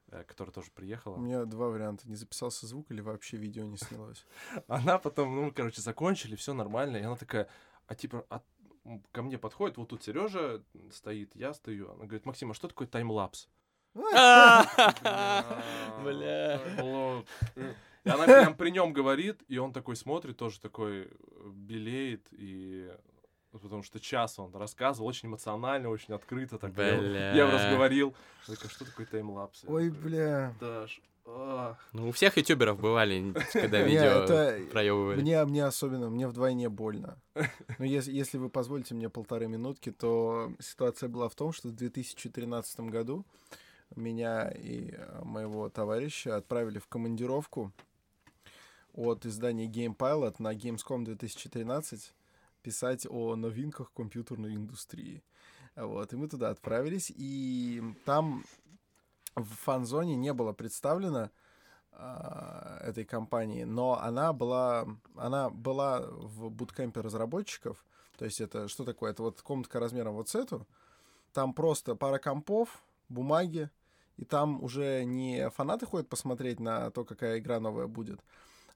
[0.09, 1.17] э, которая тоже У приехала.
[1.17, 2.07] меня два варианта.
[2.07, 4.27] Не записался звук или вообще видео не снялось.
[4.69, 7.49] Она потом, ну, короче, закончили, все нормально, и она такая,
[7.87, 8.43] а типа, а,
[9.13, 11.91] ко мне подходит, вот тут Сережа стоит, я стою.
[11.93, 13.49] Она говорит, Максим, а что такое таймлапс?
[16.05, 16.61] Бля.
[18.05, 21.07] И она прям при нем говорит, и он такой смотрит, тоже такой э,
[21.53, 22.91] белеет, и
[23.53, 27.33] потому что час он рассказывал, очень эмоционально, очень открыто, так я, Бля.
[27.35, 28.15] я разговорил.
[28.49, 29.65] Я такой, «А что такое таймлапс?
[29.67, 30.55] Ой, бля.
[30.61, 31.77] Даш, ах».
[31.93, 34.27] Ну, у всех ютуберов бывали, когда видео
[34.71, 35.21] проебывали.
[35.21, 37.21] Мне, мне особенно, мне вдвойне больно.
[37.79, 41.73] Но если, если вы позволите мне полторы минутки, то ситуация была в том, что в
[41.73, 43.27] 2013 году
[43.97, 47.73] меня и э, моего товарища отправили в командировку
[48.95, 52.15] от издания Game Pilot на Gamescom 2013
[52.63, 55.23] писать о новинках компьютерной индустрии.
[55.77, 58.45] Вот, и мы туда отправились, и там
[59.35, 61.31] в фан-зоне не было представлено
[61.93, 67.85] а, этой компании, но она была, она была в буткемпе разработчиков.
[68.19, 69.13] То есть это что такое?
[69.13, 70.67] Это вот комнатка размером вот с эту.
[71.33, 73.71] Там просто пара компов, бумаги,
[74.21, 78.21] и там уже не фанаты ходят посмотреть на то, какая игра новая будет,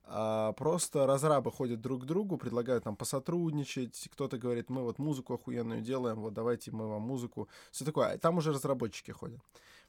[0.04, 4.08] а просто разрабы ходят друг к другу, предлагают нам посотрудничать.
[4.12, 7.48] Кто-то говорит, мы вот музыку охуенную делаем, вот давайте мы вам музыку.
[7.70, 8.12] Все такое.
[8.12, 9.40] А Там уже разработчики ходят.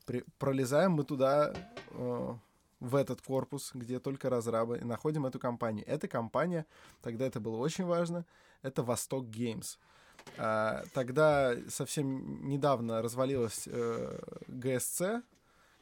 [0.05, 1.53] При- пролезаем мы туда,
[1.91, 2.35] э,
[2.81, 5.85] в этот корпус, где только разрабы, и находим эту компанию.
[5.87, 6.65] Эта компания,
[7.01, 8.25] тогда это было очень важно,
[8.61, 9.77] это Восток Геймс.
[10.37, 15.23] А, тогда совсем недавно развалилась э, ГСЦ,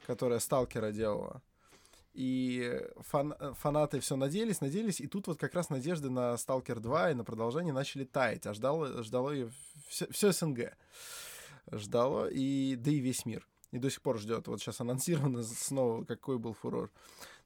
[0.05, 1.41] которая Сталкера делала.
[2.13, 2.79] И
[3.11, 7.13] фан- фанаты все надеялись, надеялись, и тут вот как раз надежды на Сталкер 2 и
[7.15, 9.51] на продолжение начали таять, а ждало, ждало ее
[9.87, 10.73] все, все СНГ.
[11.71, 13.47] Ждало, и, да и весь мир.
[13.71, 14.47] И до сих пор ждет.
[14.47, 16.91] Вот сейчас анонсировано снова, какой был фурор.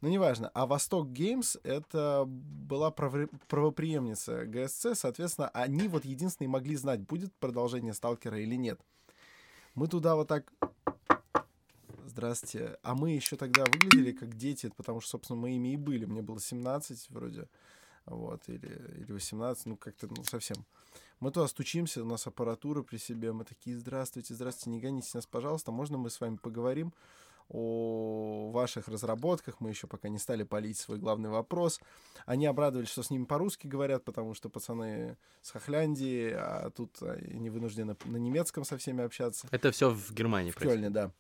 [0.01, 0.49] Но неважно.
[0.53, 7.33] А Восток Геймс— это была праве- правоприемница ГСЦ, соответственно, они вот единственные могли знать, будет
[7.35, 8.81] продолжение Сталкера или нет.
[9.73, 10.51] Мы туда вот так...
[12.17, 12.79] Здравствуйте.
[12.81, 16.05] А мы еще тогда выглядели как дети, потому что, собственно, мы ими и были.
[16.05, 17.47] Мне было 17 вроде,
[18.07, 20.57] вот, или, или 18, ну, как-то, ну, совсем.
[21.19, 25.27] Мы туда стучимся, у нас аппаратура при себе, мы такие, здравствуйте, здравствуйте, не гоните нас,
[25.27, 26.91] пожалуйста, можно мы с вами поговорим
[27.49, 31.79] о ваших разработках, мы еще пока не стали полить свой главный вопрос.
[32.25, 37.51] Они обрадовались, что с ними по-русски говорят, потому что пацаны с Хохляндии, а тут они
[37.51, 39.47] вынуждены на немецком со всеми общаться.
[39.51, 41.11] Это все в Германии В Кёльне, да.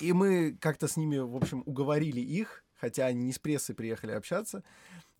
[0.00, 4.12] И мы как-то с ними, в общем, уговорили их, хотя они не с прессой приехали
[4.12, 4.62] общаться,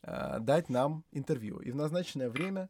[0.03, 1.59] а, дать нам интервью.
[1.61, 2.69] И в назначенное время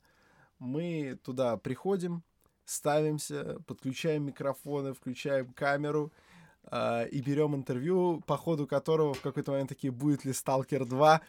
[0.59, 2.23] мы туда приходим,
[2.65, 6.13] ставимся, подключаем микрофоны, включаем камеру
[6.65, 11.21] э, и берем интервью, по ходу которого в какой-то момент такие, будет ли Сталкер 2?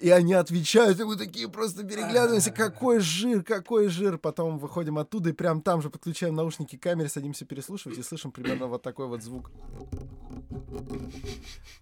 [0.00, 4.18] И они отвечают, и мы такие просто переглядываемся, какой жир, какой жир.
[4.18, 8.30] Потом выходим оттуда и прям там же подключаем наушники к камере, садимся переслушивать и слышим
[8.30, 9.50] примерно вот такой вот звук.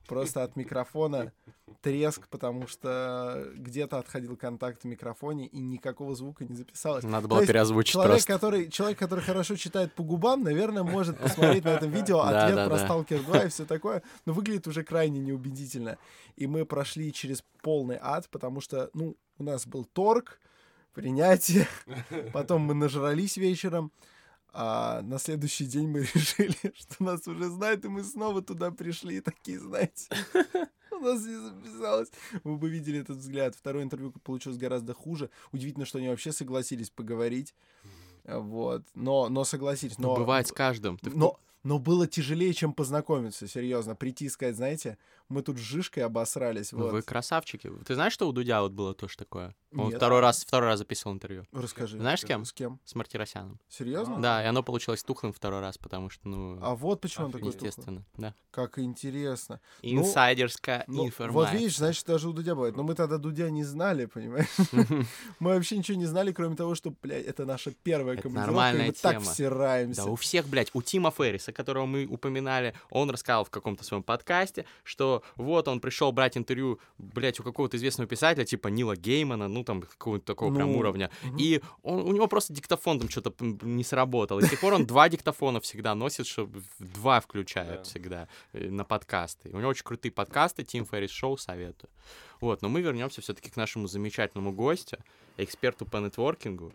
[0.06, 1.32] Просто от микрофона
[1.80, 7.04] треск, потому что где-то отходил контакт в микрофоне, и никакого звука не записалось.
[7.04, 8.32] Надо было переозвучить человек, просто.
[8.32, 12.66] Который, человек, который хорошо читает по губам, наверное, может посмотреть на этом видео ответ да,
[12.66, 12.84] про да.
[12.84, 15.98] Сталкер 2 и все такое, но выглядит уже крайне неубедительно.
[16.36, 20.40] И мы прошли через полный ад, потому что, ну, у нас был торг,
[20.94, 21.66] принятие,
[22.32, 23.92] потом мы нажрались вечером,
[24.56, 29.20] а на следующий день мы решили, что нас уже знают, и мы снова туда пришли,
[29.20, 30.08] такие, знаете,
[30.92, 32.10] у нас не записалось.
[32.44, 33.56] Вы бы видели этот взгляд.
[33.56, 35.28] Второе интервью получилось гораздо хуже.
[35.50, 37.52] Удивительно, что они вообще согласились поговорить.
[38.24, 38.84] Вот.
[38.94, 39.98] Но, но согласились.
[39.98, 40.98] Но, Ну, Бывает с каждым.
[40.98, 43.96] Ты но, но было тяжелее, чем познакомиться, серьезно.
[43.96, 46.72] Прийти и сказать, знаете, мы тут с Жишкой обосрались.
[46.72, 46.92] Ну, Вот.
[46.92, 47.72] Вы красавчики.
[47.84, 49.54] Ты знаешь, что у Дудя вот было тоже такое?
[49.76, 49.96] Он Нет.
[49.96, 51.98] второй раз, второй раз записывал интервью Расскажи.
[51.98, 52.44] Знаешь, с кем?
[52.44, 52.80] С кем?
[52.84, 53.58] с Мартиросяном.
[53.68, 54.20] Серьезно?
[54.20, 57.48] Да, и оно получилось тухлым второй раз, потому что, ну, А вот почему он такой
[57.48, 58.34] естественно, да.
[58.50, 59.60] Как интересно.
[59.82, 61.52] Инсайдерская Ну, информация.
[61.52, 62.76] вот видишь, значит, даже у Дудя бывает.
[62.76, 64.46] Но мы тогда Дудя не знали, понимаешь?
[65.40, 68.92] Мы вообще ничего не знали, кроме того, что, блядь, это наша первая командировка, нормальная мы
[68.92, 70.04] так всираемся.
[70.04, 74.02] Да, у всех, блядь, у Тима Ферриса, которого мы упоминали, он рассказал в каком-то своем
[74.02, 79.48] подкасте, что вот он пришел брать интервью, блядь, у какого-то известного писателя, типа Нила Геймана,
[79.48, 81.36] ну там какого-то такого прям Ну, уровня, мгм.
[81.38, 84.86] и он, у него просто диктофон там что-то не сработал, и с тех пор он
[84.86, 87.82] два диктофона всегда носит, чтобы два включают Да.
[87.84, 89.50] всегда э, на подкасты.
[89.52, 91.90] У него очень крутые подкасты, Тим Феррис Шоу советую.
[92.40, 94.98] Вот, но мы вернемся все-таки к нашему замечательному гостю,
[95.36, 96.72] эксперту по нетворкингу,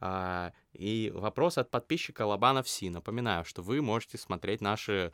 [0.00, 2.90] а, и вопрос от подписчика Лобанов Си.
[2.90, 5.12] Напоминаю, что вы можете смотреть наши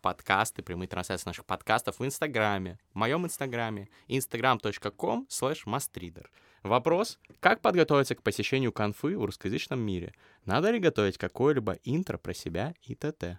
[0.00, 6.26] подкасты, прямые трансляции наших подкастов в Инстаграме, в моем Инстаграме, instagram.com slash mastreader.
[6.62, 10.14] Вопрос, как подготовиться к посещению конфы в русскоязычном мире?
[10.44, 13.38] Надо ли готовить какое-либо интро про себя и т.т.?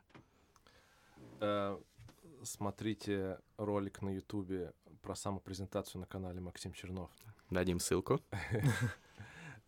[1.39, 1.77] Э,
[2.43, 7.11] Смотрите ролик на Ютубе про самопрезентацию на канале Максим Чернов.
[7.49, 8.19] Дадим ссылку.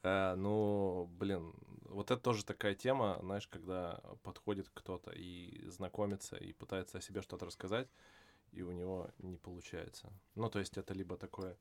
[0.06, 1.54] Э, Ну, блин,
[1.94, 7.22] вот это тоже такая тема, знаешь, когда подходит кто-то и знакомится, и пытается о себе
[7.22, 7.88] что-то рассказать,
[8.52, 10.12] и у него не получается.
[10.36, 11.58] Ну, то есть это либо такое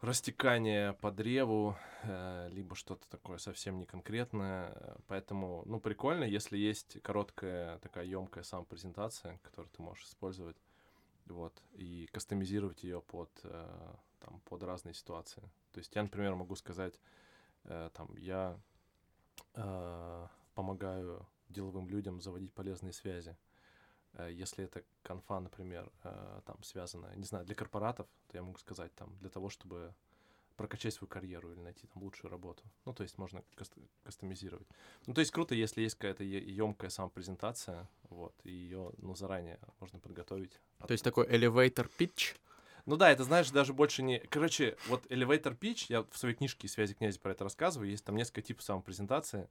[0.00, 4.96] растекание по древу, э, либо что-то такое совсем не конкретное.
[5.06, 10.56] Поэтому, ну, прикольно, если есть короткая такая емкая самопрезентация, которую ты можешь использовать,
[11.26, 15.42] вот, и кастомизировать ее под, э, там, под разные ситуации.
[15.72, 16.98] То есть я, например, могу сказать,
[17.64, 18.58] э, там, я
[20.54, 23.36] помогаю деловым людям заводить полезные связи.
[24.14, 28.58] Э, Если это конфа, например, э, там связанная, не знаю, для корпоратов, то я могу
[28.58, 29.94] сказать там для того, чтобы
[30.56, 32.62] прокачать свою карьеру или найти там лучшую работу.
[32.84, 34.68] Ну, то есть можно каст- кастомизировать.
[35.06, 39.98] Ну, то есть круто, если есть какая-то емкая самопрезентация, вот, и ее, ну, заранее можно
[39.98, 40.60] подготовить.
[40.86, 42.36] То есть такой elevator pitch.
[42.86, 44.18] Ну да, это, знаешь, даже больше не...
[44.30, 48.16] Короче, вот elevator pitch, я в своей книжке «Связи князя» про это рассказываю, есть там
[48.16, 49.48] несколько типов самопрезентации.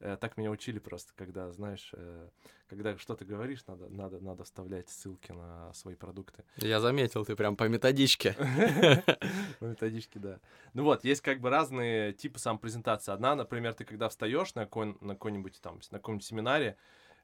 [0.00, 2.28] Э, так меня учили просто, когда, знаешь, э,
[2.68, 6.44] когда что-то говоришь, надо, надо, надо вставлять ссылки на свои продукты.
[6.56, 8.34] Я заметил, ты прям по методичке.
[9.58, 10.38] По методичке, да.
[10.74, 13.10] Ну вот, есть как бы разные типы самопрезентации.
[13.12, 16.76] Одна, например, ты когда встаешь на, какой- на какой-нибудь там, на каком-нибудь семинаре,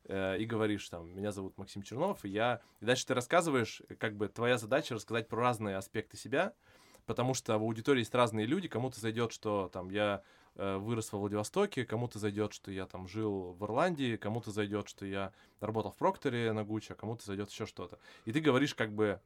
[0.05, 2.61] э, и говоришь там, меня зовут Максим Чернов, и я...
[2.81, 6.53] И дальше ты рассказываешь, э, как бы твоя задача рассказать про разные аспекты себя,
[7.07, 10.23] потому что в аудитории есть разные люди, кому-то зайдет, что там я
[10.57, 15.07] э, вырос во Владивостоке, кому-то зайдет, что я там жил в Ирландии, кому-то зайдет, что
[15.07, 17.99] я работал в Прокторе на Гуччи, а кому-то зайдет еще что-то.
[18.25, 19.21] И ты говоришь как бы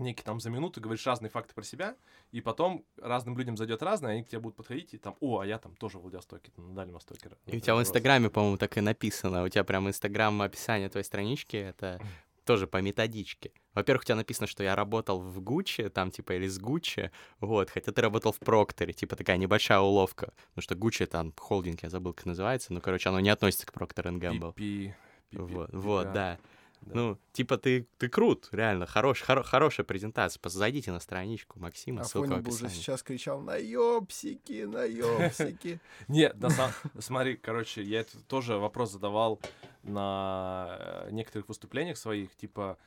[0.00, 1.96] некий там за минуту говоришь разные факты про себя,
[2.32, 5.46] и потом разным людям зайдет разное, они к тебе будут подходить, и там, о, а
[5.46, 7.28] я там тоже в Владивостоке, там, на Дальнем Востоке.
[7.46, 9.44] И у тебя в Инстаграме, по-моему, так и написано.
[9.44, 12.00] У тебя прям Инстаграм описание твоей странички, это
[12.44, 13.52] тоже по методичке.
[13.74, 17.70] Во-первых, у тебя написано, что я работал в Гуччи, там, типа, или с Гуччи, вот,
[17.70, 21.90] хотя ты работал в Прокторе, типа, такая небольшая уловка, потому что Гуччи, там, холдинг, я
[21.90, 24.54] забыл, как называется, ну, короче, оно не относится к Gamble.
[24.54, 24.94] Пи-
[25.30, 26.38] пи- Вот, вот, да.
[26.80, 26.94] Да.
[26.94, 30.40] Ну, типа, ты, ты крут, реально, хорош, хоро- хорошая презентация.
[30.44, 32.82] Зайдите на страничку Максима, ссылка в Афоня бы уже описании.
[32.82, 35.80] сейчас кричал «Наёбсики, наёбсики».
[36.08, 36.72] Нет, на самом...
[36.98, 39.40] смотри, короче, я это тоже вопрос задавал
[39.82, 42.78] на э, некоторых выступлениях своих, типа,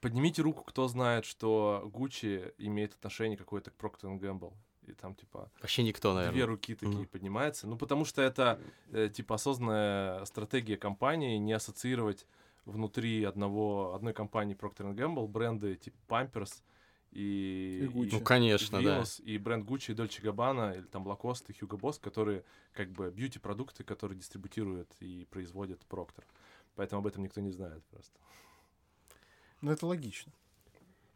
[0.00, 4.52] поднимите руку, кто знает, что Гуччи имеет отношение какое-то к Procter Gamble.
[4.86, 6.46] И там, типа, Вообще никто, две наверное.
[6.46, 7.08] руки такие Мгм.
[7.08, 7.66] поднимаются.
[7.66, 8.58] Ну, потому что это,
[8.90, 12.26] э, типа, осознанная стратегия компании не ассоциировать
[12.68, 16.62] внутри одного, одной компании Procter Gamble бренды типа Pampers
[17.10, 17.80] и...
[17.82, 18.10] И Gucci.
[18.12, 19.00] Ну, конечно, да.
[19.00, 22.90] Venus, и бренд Gucci и Dolce Gabbana, или там Lacoste и Hugo Boss, которые как
[22.90, 26.24] бы бьюти-продукты, которые дистрибутируют и производит Procter.
[26.74, 28.18] Поэтому об этом никто не знает просто.
[29.62, 30.32] Ну, это логично.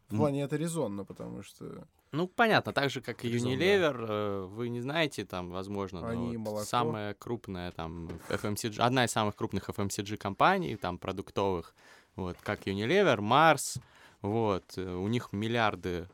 [0.09, 3.29] В плане это резонно, потому что Ну, понятно, так же, как и.
[3.35, 6.65] Unilever, э, вы не знаете, там, возможно, но Они вот молоко.
[6.65, 11.73] самая крупная, там, FMCG, одна из самых крупных FMCG компаний, там, продуктовых,
[12.15, 13.81] вот, как Unilever, Mars,
[14.21, 16.07] вот, э, у них миллиарды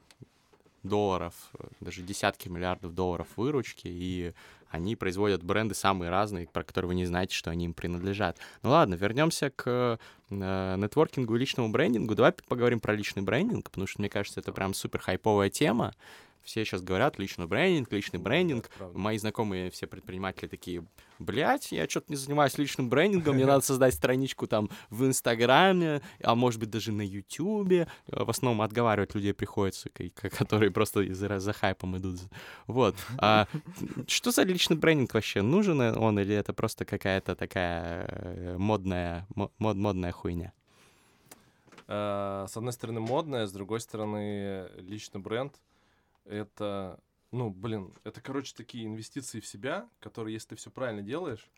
[0.83, 4.33] долларов, э, даже десятки миллиардов долларов выручки, и
[4.69, 8.37] они производят бренды самые разные, про которые вы не знаете, что они им принадлежат.
[8.63, 12.15] Ну ладно, вернемся к э, нетворкингу и личному брендингу.
[12.15, 15.93] Давай поговорим про личный брендинг, потому что, мне кажется, это прям супер хайповая тема.
[16.43, 18.65] Все сейчас говорят личный брендинг, личный брендинг.
[18.65, 18.97] Это правда.
[18.97, 20.83] Мои знакомые все предприниматели такие,
[21.19, 26.33] блядь, я что-то не занимаюсь личным брендингом, мне надо создать страничку там в Инстаграме, а
[26.35, 27.87] может быть даже на Ютубе.
[28.07, 32.19] Э, В основном отговаривать людей приходится, ко- ко- которые просто из-за за хайпом идут.
[32.67, 32.95] Вот.
[33.17, 33.47] А
[34.07, 35.41] что за личный брендинг вообще?
[35.41, 40.51] Нужен он или это просто какая-то такая э, модная, мо- мод- модная хуйня?
[41.87, 45.53] Э, С одной стороны, модная, с другой стороны, личный бренд—
[46.29, 46.99] это,
[47.31, 51.49] ну, блин, это, короче, такие инвестиции в себя, которые, если ты все правильно делаешь,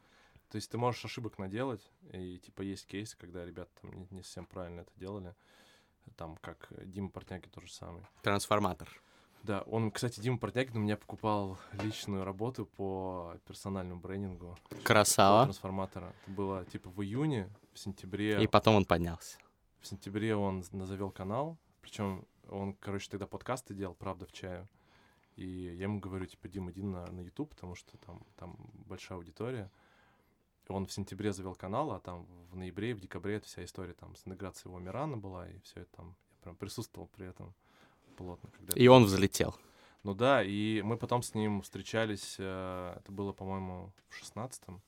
[0.49, 4.23] то есть ты можешь ошибок наделать, и, типа, есть кейсы, когда ребята там не, не
[4.23, 5.35] совсем правильно это делали,
[6.15, 8.03] там, как Дима Портняки тот же самый.
[8.21, 8.89] Трансформатор.
[9.43, 15.45] Да, он, кстати, Дима Портнякин у меня покупал личную работу по персональному брендингу Красава.
[15.45, 16.13] трансформатора.
[16.21, 19.37] Это было, типа, в июне, в сентябре И потом он поднялся.
[19.79, 24.67] в сентябре он завел канал, причем он, короче, тогда подкасты делал, правда, в чаю.
[25.35, 29.17] И я ему говорю, типа, Дим, иди на, на YouTube, потому что там, там большая
[29.17, 29.71] аудитория.
[30.67, 33.93] Он в сентябре завел канал, а там в ноябре и в декабре эта вся история
[33.93, 37.53] там с интеграцией его Мирана была, и все это там, я прям присутствовал при этом
[38.15, 38.51] плотно.
[38.51, 39.55] Когда И это он взлетел.
[40.03, 44.81] Ну да, и мы потом с ним встречались, э, это было, по-моему, в шестнадцатом.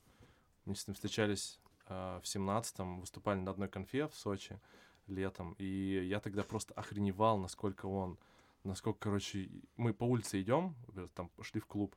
[0.64, 4.60] Мы с ним встречались э, в семнадцатом, выступали на одной конфе в Сочи
[5.06, 8.18] летом, и я тогда просто охреневал, насколько он,
[8.64, 10.74] насколько, короче, мы по улице идем,
[11.14, 11.94] там шли в клуб,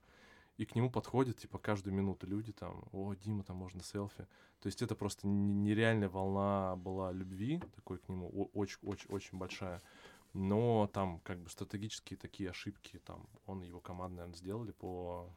[0.58, 4.26] и к нему подходят, типа, каждую минуту люди там, о, Дима, там можно селфи.
[4.60, 9.84] То есть это просто нереальная волна была любви такой к нему, очень-очень-очень большая.
[10.34, 15.30] Но там как бы стратегические такие ошибки, там он и его команда, наверное, сделали по,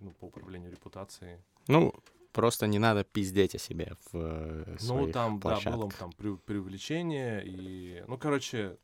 [0.00, 1.38] ну, по управлению репутацией.
[1.66, 1.92] Ну,
[2.32, 5.94] просто не надо пиздеть о себе в э, Ну, своих там, да, было площадках.
[5.94, 8.78] там преувеличение, и, ну, короче,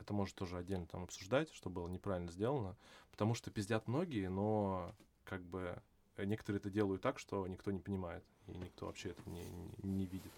[0.00, 2.76] это может тоже отдельно там обсуждать, что было неправильно сделано,
[3.10, 5.80] потому что пиздят многие, но как бы
[6.18, 10.06] некоторые это делают так, что никто не понимает, и никто вообще это не, не, не
[10.06, 10.32] видит.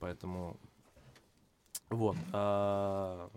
[0.00, 0.56] Поэтому,
[1.90, 2.16] вот.
[2.32, 3.30] а,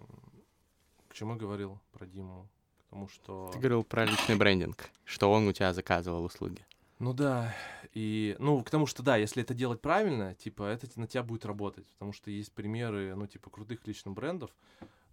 [1.10, 2.48] к чему я говорил про Диму?
[2.80, 3.50] К тому, что...
[3.52, 6.66] Ты говорил про личный брендинг, что он у тебя заказывал услуги.
[7.06, 7.54] Ну да,
[7.94, 11.46] и, ну, к тому, что да, если это делать правильно, типа, это на тебя будет
[11.46, 14.50] работать, потому что есть примеры, ну, типа, крутых личных брендов,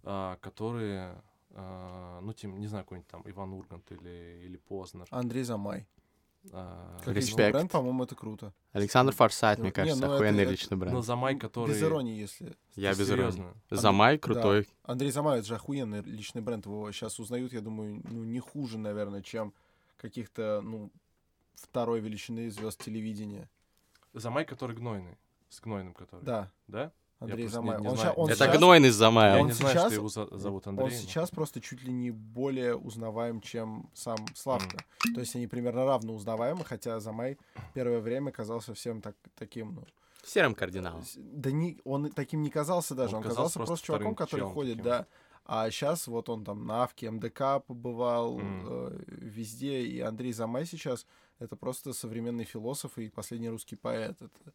[0.01, 5.05] а, которые, а, ну, тем, не знаю, какой-нибудь там Иван Ургант или, или Познер.
[5.11, 5.85] Андрей Замай.
[6.51, 7.53] а, Как ну, личный Респект.
[7.53, 8.53] бренд, по-моему, это круто.
[8.71, 10.93] Александр Форсайт, Ну, мне не, кажется, ну это- охуенный это- личный бренд.
[10.95, 11.69] Но Замай, который...
[11.75, 12.55] Без иронии, если...
[12.75, 13.53] Я без иронии.
[13.69, 14.21] Замай Да.
[14.23, 14.67] крутой.
[14.81, 16.65] Андрей Замай, это же охуенный личный бренд.
[16.65, 19.53] Его сейчас узнают, я думаю, ну, не хуже, наверное, чем
[19.97, 20.91] каких-то, ну,
[21.55, 23.49] второй величины звезд телевидения.
[24.13, 25.17] Замай, который гнойный,
[25.49, 26.23] с гнойным который.
[26.23, 26.91] Да, Да?
[27.19, 27.81] Андрей просто не- Замай.
[27.81, 28.13] не он, знаю.
[28.13, 29.35] ща- он Это сейчас, гнойный из Замая.
[29.35, 30.89] Я он не знаю, сейчас- что его за- зовут он Андрей.
[30.97, 34.77] но- сейчас просто чуть ли не более узнаваем, чем сам Славка.
[35.13, 37.37] То есть они примерно равно узнаваемы, хотя Замай
[37.73, 39.83] первое время казался всем так, таким, ну,
[40.25, 41.03] Серым кардиналом.
[41.15, 44.45] да не, он таким не казался даже, Он он, казался казался просто просто чуваком, который
[44.53, 44.91] ходит, таким.
[44.91, 45.05] да.
[45.45, 48.65] А сейчас вот он там на Авке, МДК побывал, Мгм.
[48.69, 51.05] э, везде, и Андрей Замай сейчас
[51.39, 54.21] это просто современный философ и последний русский поэт.
[54.21, 54.51] Это, Ой,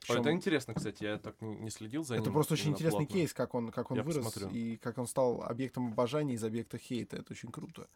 [0.00, 2.22] причём это интересно, кстати, я так не следил за ним.
[2.22, 3.14] это просто очень интересный плотно.
[3.20, 4.48] кейс, как он, как он Я вырос посмотрю.
[4.50, 7.16] и как он стал объектом обожания из объекта хейта.
[7.16, 7.88] Это очень круто.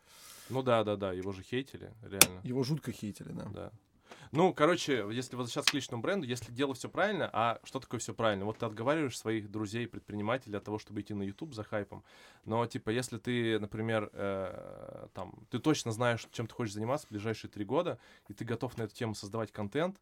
[0.48, 2.40] Ну да, да, да, его же хейтили, реально.
[2.44, 3.44] Его жутко хейтили, да.
[3.46, 3.72] Да.
[4.32, 8.14] Ну, короче, если возвращаться к личному бренду, если дело все правильно, а что такое все
[8.14, 8.44] правильно?
[8.44, 12.04] Вот ты отговариваешь своих друзей, предпринимателей от того, чтобы идти на YouTube за хайпом.
[12.44, 17.10] Но, типа, если ты, например, э, там, ты точно знаешь, чем ты хочешь заниматься в
[17.10, 17.98] ближайшие три года,
[18.28, 20.00] и ты готов на эту тему создавать контент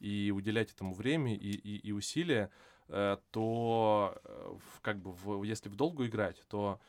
[0.00, 2.50] и уделять этому время и, и, и усилия,
[2.88, 6.80] э, то, э, как бы, в- если в долгу играть, то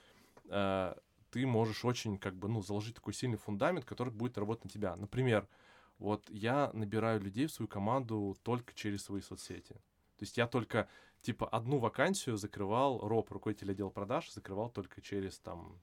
[0.50, 0.96] э,
[1.32, 4.96] ты можешь очень, как бы, ну, заложить такой сильный фундамент, который будет работать на тебя.
[4.96, 5.48] Например,
[6.00, 9.74] вот я набираю людей в свою команду только через свои соцсети.
[9.74, 10.88] То есть я только,
[11.22, 15.80] типа, одну вакансию закрывал, РОП, руководитель отдела продаж, закрывал только через, там,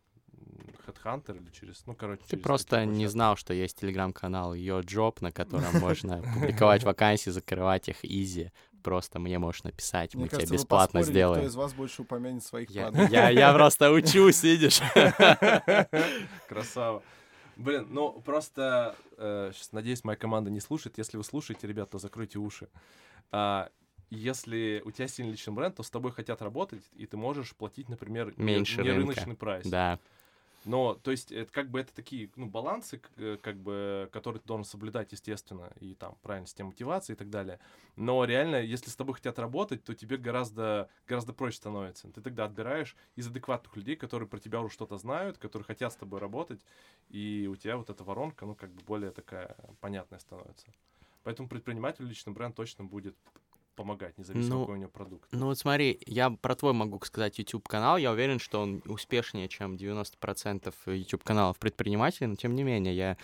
[0.86, 5.18] Headhunter или через, ну, короче, Ты через просто не знал, что есть телеграм-канал Your Job,
[5.20, 8.50] на котором можно публиковать вакансии, закрывать их изи.
[8.82, 11.46] Просто мне можешь написать, Мне мы тебе бесплатно поспорили, кто сделаем.
[11.46, 14.80] из вас больше упомянет своих Я, я, я просто учусь, видишь?
[16.48, 17.02] Красава.
[17.56, 20.98] Блин, ну просто, э, щас, надеюсь, моя команда не слушает.
[20.98, 22.68] Если вы слушаете, ребят, то закройте уши.
[23.30, 23.70] А,
[24.10, 27.88] если у тебя сильный личный бренд, то с тобой хотят работать, и ты можешь платить,
[27.88, 29.00] например, не- Меньше не рынка.
[29.12, 29.66] рыночный прайс.
[29.66, 29.98] Да.
[30.64, 34.46] Но, то есть, это как бы это такие, ну, балансы, э, как бы, которые ты
[34.46, 37.60] должен соблюдать, естественно, и там, правильно, система мотивации и так далее.
[37.96, 42.08] Но реально, если с тобой хотят работать, то тебе гораздо, гораздо проще становится.
[42.08, 45.96] Ты тогда отбираешь из адекватных людей, которые про тебя уже что-то знают, которые хотят с
[45.96, 46.64] тобой работать,
[47.10, 50.66] и у тебя вот эта воронка, ну, как бы более такая понятная становится.
[51.24, 53.16] Поэтому предпринимателю личный бренд точно будет
[53.74, 55.28] помогать, независимо Ну, какой у него продукт.
[55.32, 57.96] Ну вот смотри, я про твой могу сказать YouTube-канал.
[57.96, 63.16] Я уверен, что он успешнее, чем 90% YouTube-каналов предпринимателей, но тем не менее, я,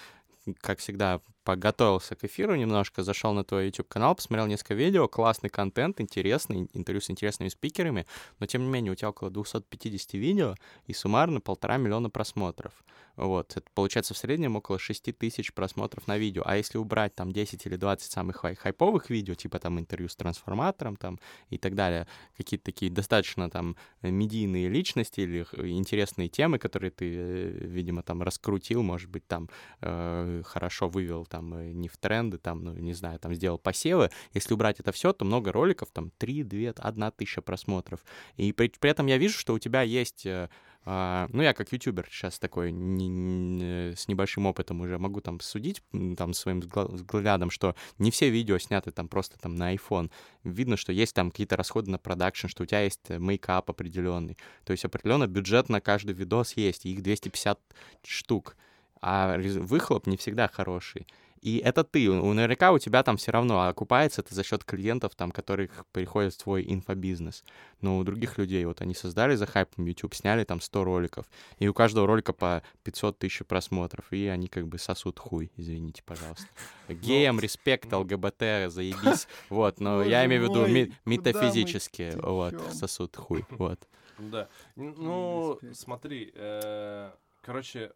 [0.60, 6.00] как всегда, подготовился к эфиру немножко, зашел на твой YouTube-канал, посмотрел несколько видео, классный контент,
[6.00, 8.06] интересный, интервью с интересными спикерами,
[8.38, 10.54] но тем не менее у тебя около 250 видео
[10.86, 12.72] и суммарно полтора миллиона просмотров.
[13.20, 16.42] Вот, это получается в среднем около 6 тысяч просмотров на видео.
[16.46, 20.16] А если убрать там 10 или 20 самых хай- хайповых видео, типа там интервью с
[20.16, 22.08] трансформатором там и так далее,
[22.38, 28.02] какие-то такие достаточно там э, медийные личности или х- интересные темы, которые ты, э, видимо,
[28.02, 29.50] там раскрутил, может быть, там
[29.82, 34.08] э, хорошо вывел там э, не в тренды, там, ну, не знаю, там сделал посевы.
[34.32, 38.00] Если убрать это все, то много роликов, там 3, 2, 1 тысяча просмотров.
[38.38, 40.48] И при, при этом я вижу, что у тебя есть э,
[40.86, 45.38] а, ну, я как ютубер сейчас такой не- не- с небольшим опытом уже могу там
[45.40, 45.82] судить
[46.16, 50.10] там своим взглядом, что не все видео сняты там просто там на iPhone.
[50.42, 54.38] Видно, что есть там какие-то расходы на продакшн, что у тебя есть э, мейкап определенный.
[54.64, 57.60] То есть определенно бюджет на каждый видос есть, их 250
[58.02, 58.56] штук.
[59.02, 61.06] А выхлоп не всегда хороший.
[61.42, 62.08] И это ты.
[62.08, 66.34] У- Наверняка у тебя там все равно окупается это за счет клиентов, там, которых приходит
[66.34, 67.44] в твой инфобизнес.
[67.80, 71.26] Но у других людей, вот они создали за хайпом YouTube, сняли там 100 роликов,
[71.58, 76.02] и у каждого ролика по 500 тысяч просмотров, и они как бы сосут хуй, извините,
[76.04, 76.46] пожалуйста.
[76.88, 80.66] Геям, респект, ЛГБТ, заебись, вот, но я имею в виду
[81.06, 83.80] метафизически, вот, сосут хуй, вот.
[84.18, 84.48] Да.
[84.76, 87.92] Ну, смотри, э, короче,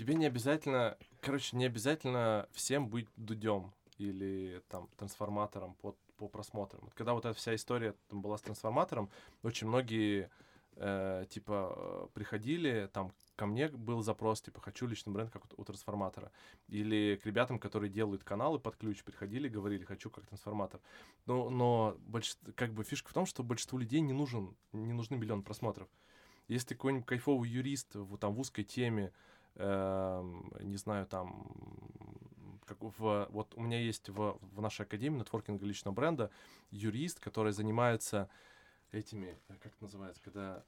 [0.00, 6.80] тебе не обязательно, короче, не обязательно всем быть дудем или там трансформатором по, по просмотрам.
[6.84, 9.10] Вот когда вот эта вся история там была с трансформатором,
[9.42, 10.30] очень многие
[10.76, 16.32] э, типа приходили, там ко мне был запрос, типа, хочу личный бренд, как у, трансформатора.
[16.68, 20.80] Или к ребятам, которые делают каналы под ключ, приходили, говорили, хочу как трансформатор.
[21.26, 25.16] Но, но больш- как бы фишка в том, что большинству людей не нужен, не нужны
[25.16, 25.88] миллион просмотров.
[26.48, 29.12] Если какой-нибудь кайфовый юрист в, там, в узкой теме,
[30.60, 31.46] не знаю, там,
[32.66, 36.30] как в, вот у меня есть в, в нашей академии нетворкинга личного бренда
[36.70, 38.28] юрист, который занимается
[38.92, 40.62] этими, э, как это называется, когда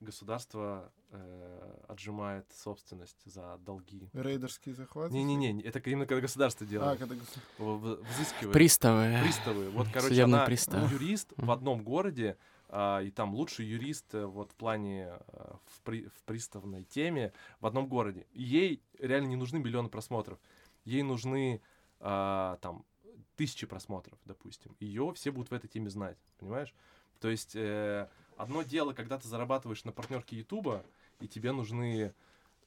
[0.00, 4.10] государство э, отжимает собственность за долги.
[4.12, 5.10] Рейдерский захват?
[5.10, 6.98] Не-не-не, это именно когда государство А, делает.
[6.98, 8.52] когда гос- в- в- взыскивает.
[8.52, 9.18] Приставы.
[9.22, 9.70] Приставы.
[9.70, 10.92] Вот, короче, Судебный она пристав.
[10.92, 12.55] юрист в одном городе, а,
[13.04, 17.66] и там лучший юрист э, вот в плане э, в, при- в приставной теме в
[17.66, 18.26] одном городе.
[18.32, 20.38] Ей реально не нужны миллионы просмотров.
[20.84, 21.60] Ей нужны
[22.00, 22.84] а, там
[23.36, 24.76] тысячи просмотров, допустим.
[24.80, 26.74] Ее все будут в этой теме знать, понимаешь?
[27.20, 30.84] То есть э, одно дело, когда ты зарабатываешь на партнерке Ютуба,
[31.20, 32.14] и тебе нужны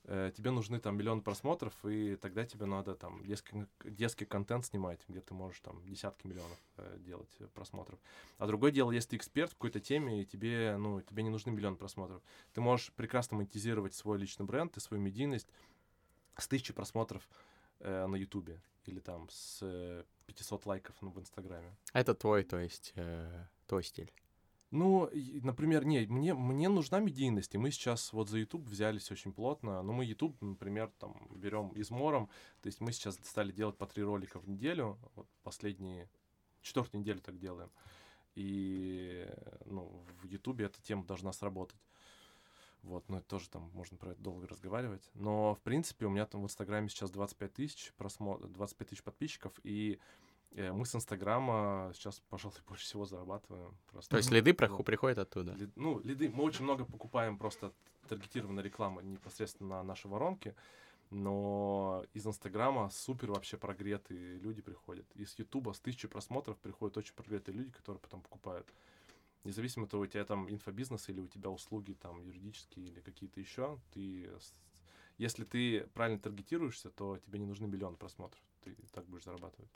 [0.06, 5.22] тебе нужны там миллион просмотров, и тогда тебе надо там детский, детский контент снимать, где
[5.22, 8.00] ты можешь там десятки миллионов э, делать э, просмотров.
[8.38, 11.52] А другое дело, если ты эксперт в какой-то теме, и тебе, ну, тебе не нужны
[11.52, 12.22] миллион просмотров,
[12.54, 15.50] ты можешь прекрасно монетизировать свой личный бренд и свою медийность
[16.38, 17.28] с тысячи просмотров
[17.80, 21.76] э, на Ютубе или там с э, 500 лайков ну, в Инстаграме.
[21.94, 24.12] Это твой, то есть, э, твой стиль.
[24.72, 25.10] Ну,
[25.42, 29.82] например, не, мне, мне нужна медийность, и мы сейчас вот за YouTube взялись очень плотно.
[29.82, 32.30] Ну, мы YouTube, например, там берем измором,
[32.62, 36.08] то есть мы сейчас стали делать по три ролика в неделю, вот последние,
[36.62, 37.72] четвертую неделю так делаем.
[38.36, 39.28] И,
[39.66, 41.80] ну, в YouTube эта тема должна сработать.
[42.84, 45.10] Вот, ну, это тоже там можно про это долго разговаривать.
[45.16, 49.54] Но, в принципе, у меня там в Инстаграме сейчас 25 тысяч просмотров, 25 тысяч подписчиков,
[49.64, 50.00] и
[50.56, 53.78] мы с Инстаграма сейчас, пожалуй, больше всего зарабатываем.
[53.88, 54.10] Просто.
[54.12, 55.52] То есть лиды проху- приходят оттуда?
[55.54, 56.30] Лид- ну, лиды.
[56.30, 57.72] Мы очень много покупаем просто
[58.08, 60.56] таргетированной рекламы непосредственно на наши воронки.
[61.12, 65.06] Но из Инстаграма супер вообще прогретые люди приходят.
[65.16, 68.68] Из Ютуба с тысячи просмотров приходят очень прогретые люди, которые потом покупают.
[69.44, 73.40] Независимо от того, у тебя там инфобизнес или у тебя услуги там юридические или какие-то
[73.40, 74.30] еще, ты
[75.18, 78.42] если ты правильно таргетируешься, то тебе не нужны миллион просмотров.
[78.64, 79.70] Ты так будешь зарабатывать.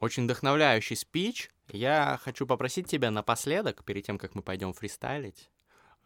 [0.00, 1.50] Очень вдохновляющий спич.
[1.68, 5.50] Я хочу попросить тебя напоследок, перед тем, как мы пойдем фристайлить,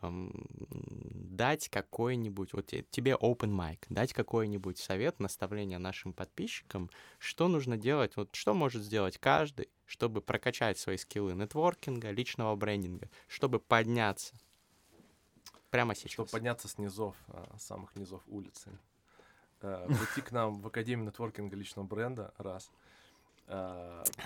[0.02, 0.32] эм,
[0.68, 8.16] дать какой-нибудь, вот тебе open mic, дать какой-нибудь совет, наставление нашим подписчикам, что нужно делать,
[8.16, 14.34] вот что может сделать каждый, чтобы прокачать свои скиллы нетворкинга, личного брендинга, чтобы подняться
[15.70, 16.12] прямо сейчас.
[16.12, 18.76] Чтобы подняться с низов, а, самых низов улицы.
[19.60, 22.72] Э, прийти к нам в Академию нетворкинга личного бренда, раз—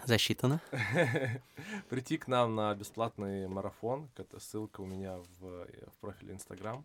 [0.04, 0.60] Засчитано.
[1.88, 4.08] Прийти к нам на бесплатный марафон.
[4.38, 6.84] Ссылка у меня в, в профиле Инстаграм.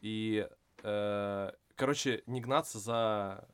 [0.00, 0.48] И,
[0.82, 3.48] э, короче, не гнаться за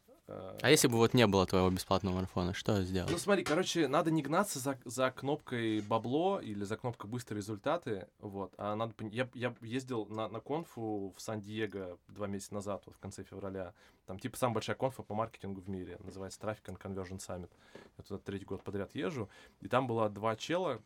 [0.60, 3.10] а если бы вот не было твоего бесплатного марафона, что сделать?
[3.10, 8.08] Ну смотри, короче, надо не гнаться за, за кнопкой бабло или за кнопкой быстрые результаты,
[8.20, 8.94] вот, а надо...
[9.10, 13.74] Я, я ездил на, на конфу в Сан-Диего два месяца назад, вот в конце февраля,
[14.06, 17.50] там типа самая большая конфа по маркетингу в мире, называется Traffic and Conversion Summit.
[17.98, 19.28] Я туда третий год подряд езжу,
[19.60, 20.80] и там было два чела,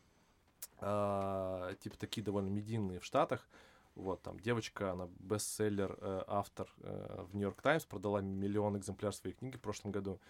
[0.80, 3.48] э, типа такие довольно медийные в Штатах,
[3.96, 9.34] вот, там девочка, она бестселлер, э, автор э, в Нью-Йорк Таймс, продала миллион экземпляр своей
[9.34, 10.20] книги в прошлом году.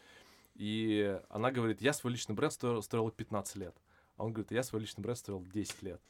[0.54, 3.76] И она говорит, я свой личный бренд строил, строил 15 лет.
[4.16, 6.00] А он говорит, я свой личный бренд строил 10 лет.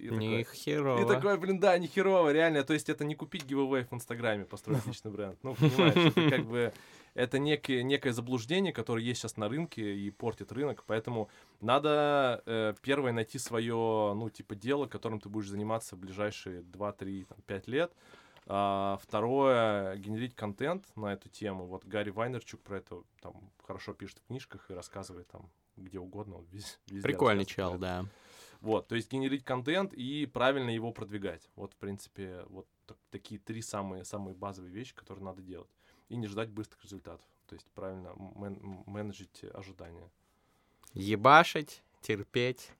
[0.00, 1.02] И не такой, херово.
[1.02, 2.64] И такой, блин, да, не херово, реально.
[2.64, 5.38] То есть это не купить giveaway в Инстаграме, построить личный бренд.
[5.42, 6.72] Ну, понимаешь, это как бы
[7.14, 11.28] это некое, некое заблуждение, которое есть сейчас на рынке и портит рынок, поэтому
[11.60, 17.26] надо э, первое найти свое, ну, типа, дело, которым ты будешь заниматься в ближайшие 2-3,
[17.46, 17.92] 5 лет,
[18.46, 21.66] а, второе, генерить контент на эту тему.
[21.66, 26.36] Вот Гарри Вайнерчук про это там хорошо пишет в книжках и рассказывает там где угодно.
[26.36, 28.04] Он везде Прикольный чел, да.
[28.64, 31.50] Вот, то есть генерить контент и правильно его продвигать.
[31.54, 32.66] Вот, в принципе, вот
[33.10, 35.68] такие три самые, самые базовые вещи, которые надо делать
[36.08, 37.26] и не ждать быстрых результатов.
[37.46, 40.10] То есть правильно мен- менеджить ожидания.
[40.94, 42.70] Ебашить, терпеть,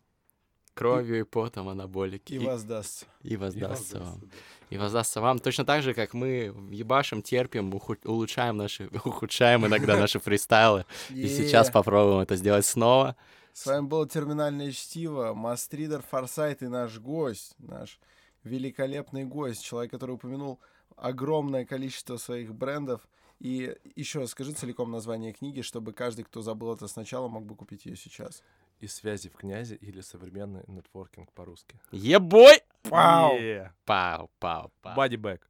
[0.73, 2.33] кровью и, и потом анаболики.
[2.33, 3.05] И воздастся.
[3.23, 4.23] И, и воздастся вам.
[4.71, 10.19] И воздастся вам точно так же, как мы ебашим, терпим, улучшаем наши, ухудшаем иногда наши
[10.19, 10.87] фристайлы.
[11.11, 13.17] И сейчас попробуем это сделать снова.
[13.55, 18.01] С вами было терминальное чтиво, Мастридер Форсайт и наш гость, наш
[18.43, 20.59] великолепный гость, человек, который упомянул
[20.97, 23.09] огромное количество своих брендов.
[23.39, 27.87] И еще скажи целиком название книги, чтобы каждый, кто забыл это сначала, мог бы купить
[27.87, 28.43] ее сейчас.
[28.81, 31.79] И связи в князе или современный нетворкинг по-русски.
[31.93, 32.61] Ебой!
[32.83, 33.39] Пау!
[33.85, 34.97] Пау, пау, пау.
[34.97, 35.49] Бади бэк.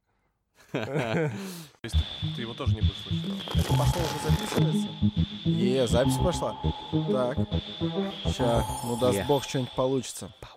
[0.71, 1.31] То
[1.83, 1.95] есть
[2.35, 3.25] ты его тоже не будешь слышать?
[3.53, 4.87] Это пошло уже записывается?
[5.45, 6.57] Е, запись пошла.
[6.91, 7.37] Так.
[8.25, 10.33] Сейчас, ну даст бог, что-нибудь получится.
[10.41, 10.55] Пау,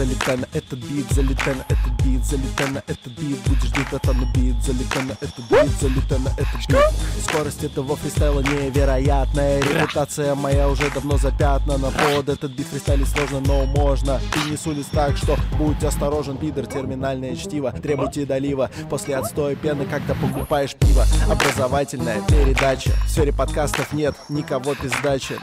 [0.00, 4.24] Залетай на этот бит, залетай на этот бит, залетай на этот бит Будешь где-то на
[4.32, 10.70] бит, залетай на этот бит, залетай на этот бит Скорость этого фристайла невероятная Репутация моя
[10.70, 14.18] уже давно запятнана Под этот бит фристайлить сложно, но можно.
[14.32, 19.54] Ты не с улиц так, что будь осторожен, пидор Терминальное чтиво, требуйте долива После отстоя
[19.54, 21.04] пены, когда покупаешь пиво.
[21.30, 22.92] Образовательная передача.
[23.04, 25.38] В сфере подкастов нет никого без сдачи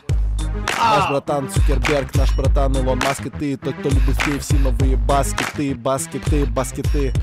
[0.78, 5.76] Наш братан Цукерберг, наш братан Илон Маск и ты Тот, кто любит KFC, новые баскеты,
[5.76, 7.14] баскеты, баскеты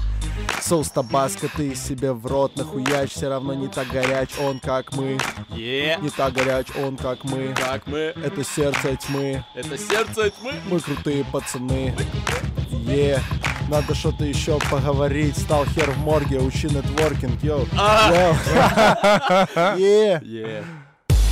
[0.60, 5.18] Соус табаско ты себе в рот нахуяч Все равно не так горяч он, как мы
[5.50, 6.00] yeah.
[6.02, 10.80] Не так горяч он, как мы Как мы Это сердце тьмы Это сердце тьмы Мы
[10.80, 11.94] крутые пацаны
[12.70, 13.20] Yeah
[13.68, 15.38] Надо что-то еще поговорить.
[15.38, 17.66] Стал хер в морге, учи нетворкинг, йоу.
[17.78, 18.10] А!
[18.12, 19.78] Йоу.
[19.78, 20.64] Е.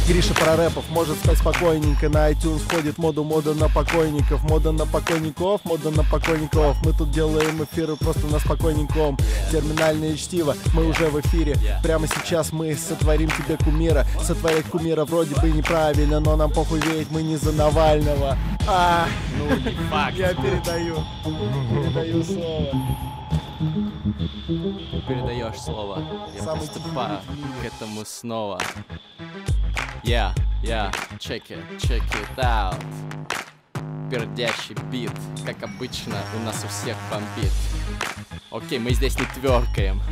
[0.09, 2.09] Гриша про рэпов может спать спокойненько.
[2.09, 6.77] На iTunes входит моду мода на покойников Мода на покойников, мода на покойников.
[6.85, 9.17] Мы тут делаем эфиры просто на спокойненьком.
[9.53, 11.57] Терминальное чтиво, мы уже в эфире.
[11.83, 14.05] Прямо сейчас мы сотворим тебе кумира.
[14.21, 18.37] Сотворять кумира вроде бы неправильно Но нам похуй ведь мы не за Навального.
[18.67, 19.07] А,
[19.39, 19.49] Ну,
[19.91, 20.17] факт.
[20.17, 23.12] я передаю, передаю слово
[25.09, 26.03] Передаешь слово.
[26.35, 27.21] Я Самый приступаю
[27.61, 28.59] к этому снова.
[30.03, 30.35] Yeah,
[30.65, 30.91] yeah,
[31.21, 32.75] check it, check it out.
[34.13, 35.11] Пердящий бит,
[35.47, 37.51] как обычно, у нас у всех бомбит.
[38.51, 40.03] Окей, мы здесь не тверкаем.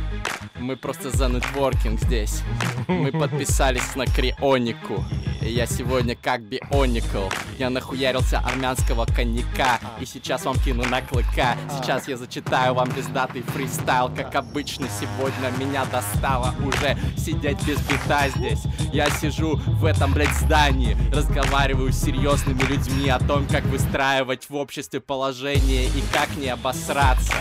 [0.59, 2.41] Мы просто за нетворкинг здесь.
[2.87, 5.05] Мы подписались на Крионику.
[5.41, 7.27] И я сегодня как бионикл.
[7.57, 9.79] Я нахуярился армянского коньяка.
[9.99, 11.55] И сейчас вам кину на клыка.
[11.69, 14.09] Сейчас я зачитаю вам пиздатый фристайл.
[14.15, 18.63] Как обычно, сегодня меня достало уже сидеть без бита здесь.
[18.91, 20.95] Я сижу в этом, блядь, здании.
[21.11, 27.35] Разговариваю с серьезными людьми о том, как выстраивать в обществе положение и как не обосраться.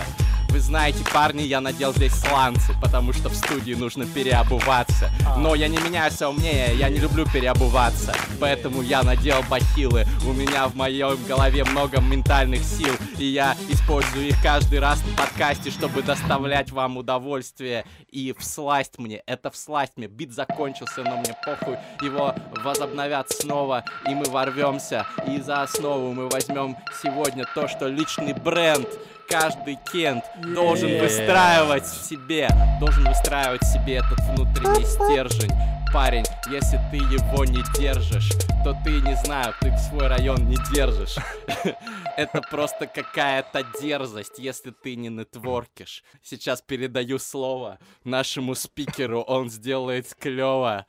[0.51, 5.09] Вы знаете, парни, я надел здесь сланцы, потому что в студии нужно переобуваться.
[5.37, 8.13] Но я не меняюсь, а умнее, я не люблю переобуваться.
[8.41, 10.07] Поэтому я надел бахилы.
[10.27, 15.25] У меня в моей голове много ментальных сил, и я использую их каждый раз на
[15.25, 19.23] подкасте, чтобы доставлять вам удовольствие и всласть мне.
[19.27, 20.09] Это всласть мне.
[20.09, 21.77] Бит закончился, но мне похуй.
[22.03, 22.35] Его
[22.65, 25.07] возобновят снова, и мы ворвемся.
[25.29, 28.89] И за основу мы возьмем сегодня то, что личный бренд
[29.31, 30.25] каждый кент
[30.55, 32.49] должен выстраивать в себе,
[32.81, 35.53] должен выстраивать в себе этот внутренний стержень.
[35.93, 38.31] Парень, если ты его не держишь,
[38.65, 41.17] то ты, не знаю, ты свой район не держишь.
[42.17, 46.05] Это просто какая-то дерзость, если ты не нетворкишь.
[46.23, 50.87] Сейчас передаю слово нашему спикеру, он сделает клево.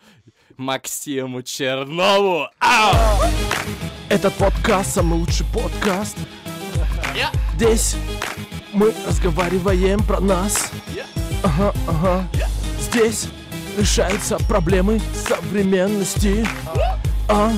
[0.57, 2.47] Максиму Чернову.
[2.59, 3.21] Ау!
[4.09, 6.17] Этот подкаст самый лучший подкаст.
[7.55, 7.95] Здесь
[8.73, 10.71] мы разговариваем про нас.
[11.43, 12.27] Ага, ага.
[12.79, 13.27] Здесь
[13.77, 16.47] решаются проблемы современности.
[17.27, 17.51] А,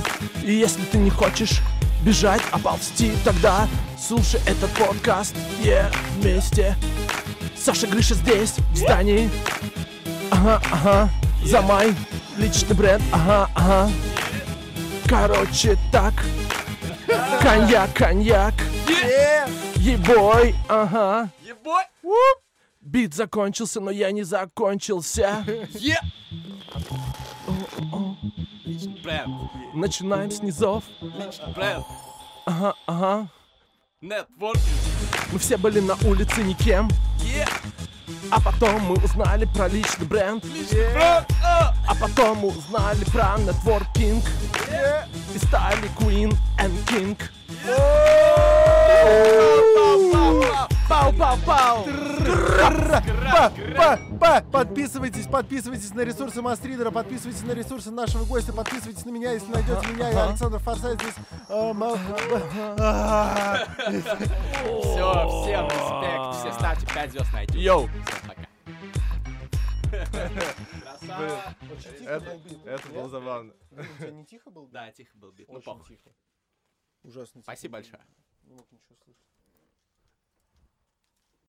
[0.43, 1.61] и если ты не хочешь
[2.03, 3.67] бежать, а ползти, тогда
[3.99, 5.35] слушай этот подкаст.
[5.61, 6.75] Е, вместе.
[7.57, 9.29] Саша Гриша здесь, в здании.
[10.31, 11.09] Ага, ага.
[11.43, 11.95] За мой
[12.37, 13.03] личный бренд.
[13.11, 13.91] Ага, ага.
[15.07, 16.13] Короче, так.
[17.41, 18.53] Коньяк, коньяк.
[19.83, 21.29] Ебой, ага.
[21.45, 21.83] Ебой!
[22.79, 25.43] Бит закончился, но я не закончился.
[25.73, 25.99] Е!
[29.73, 30.85] Начинаем с низов.
[31.53, 31.83] бренд,
[32.45, 33.27] Ага, ага.
[33.99, 34.63] нетворкинг,
[35.33, 36.87] Мы все были на улице никем.
[38.31, 40.45] А потом мы узнали про личный бренд.
[40.95, 41.25] А!
[41.89, 44.23] А потом мы узнали про нетворкинг.
[45.35, 47.17] И стали Queen and King.
[54.51, 59.87] Подписывайтесь, подписывайтесь на ресурсы Мастридера, подписывайтесь на ресурсы нашего гостя, подписывайтесь на меня, если найдете
[59.87, 60.09] меня.
[60.09, 61.15] Я Александр Форсайт здесь.
[64.81, 65.07] Все,
[65.43, 67.57] всем респект, все ставьте 5 звезд на iTunes.
[67.57, 67.89] Йоу.
[72.65, 73.53] Это, было забавно.
[74.11, 74.67] Не тихо был?
[74.67, 75.99] Да, тихо был бит, ну похуй.
[77.03, 77.41] Ужасно.
[77.41, 78.01] Спасибо большое.
[78.43, 78.95] Ну не мог ничего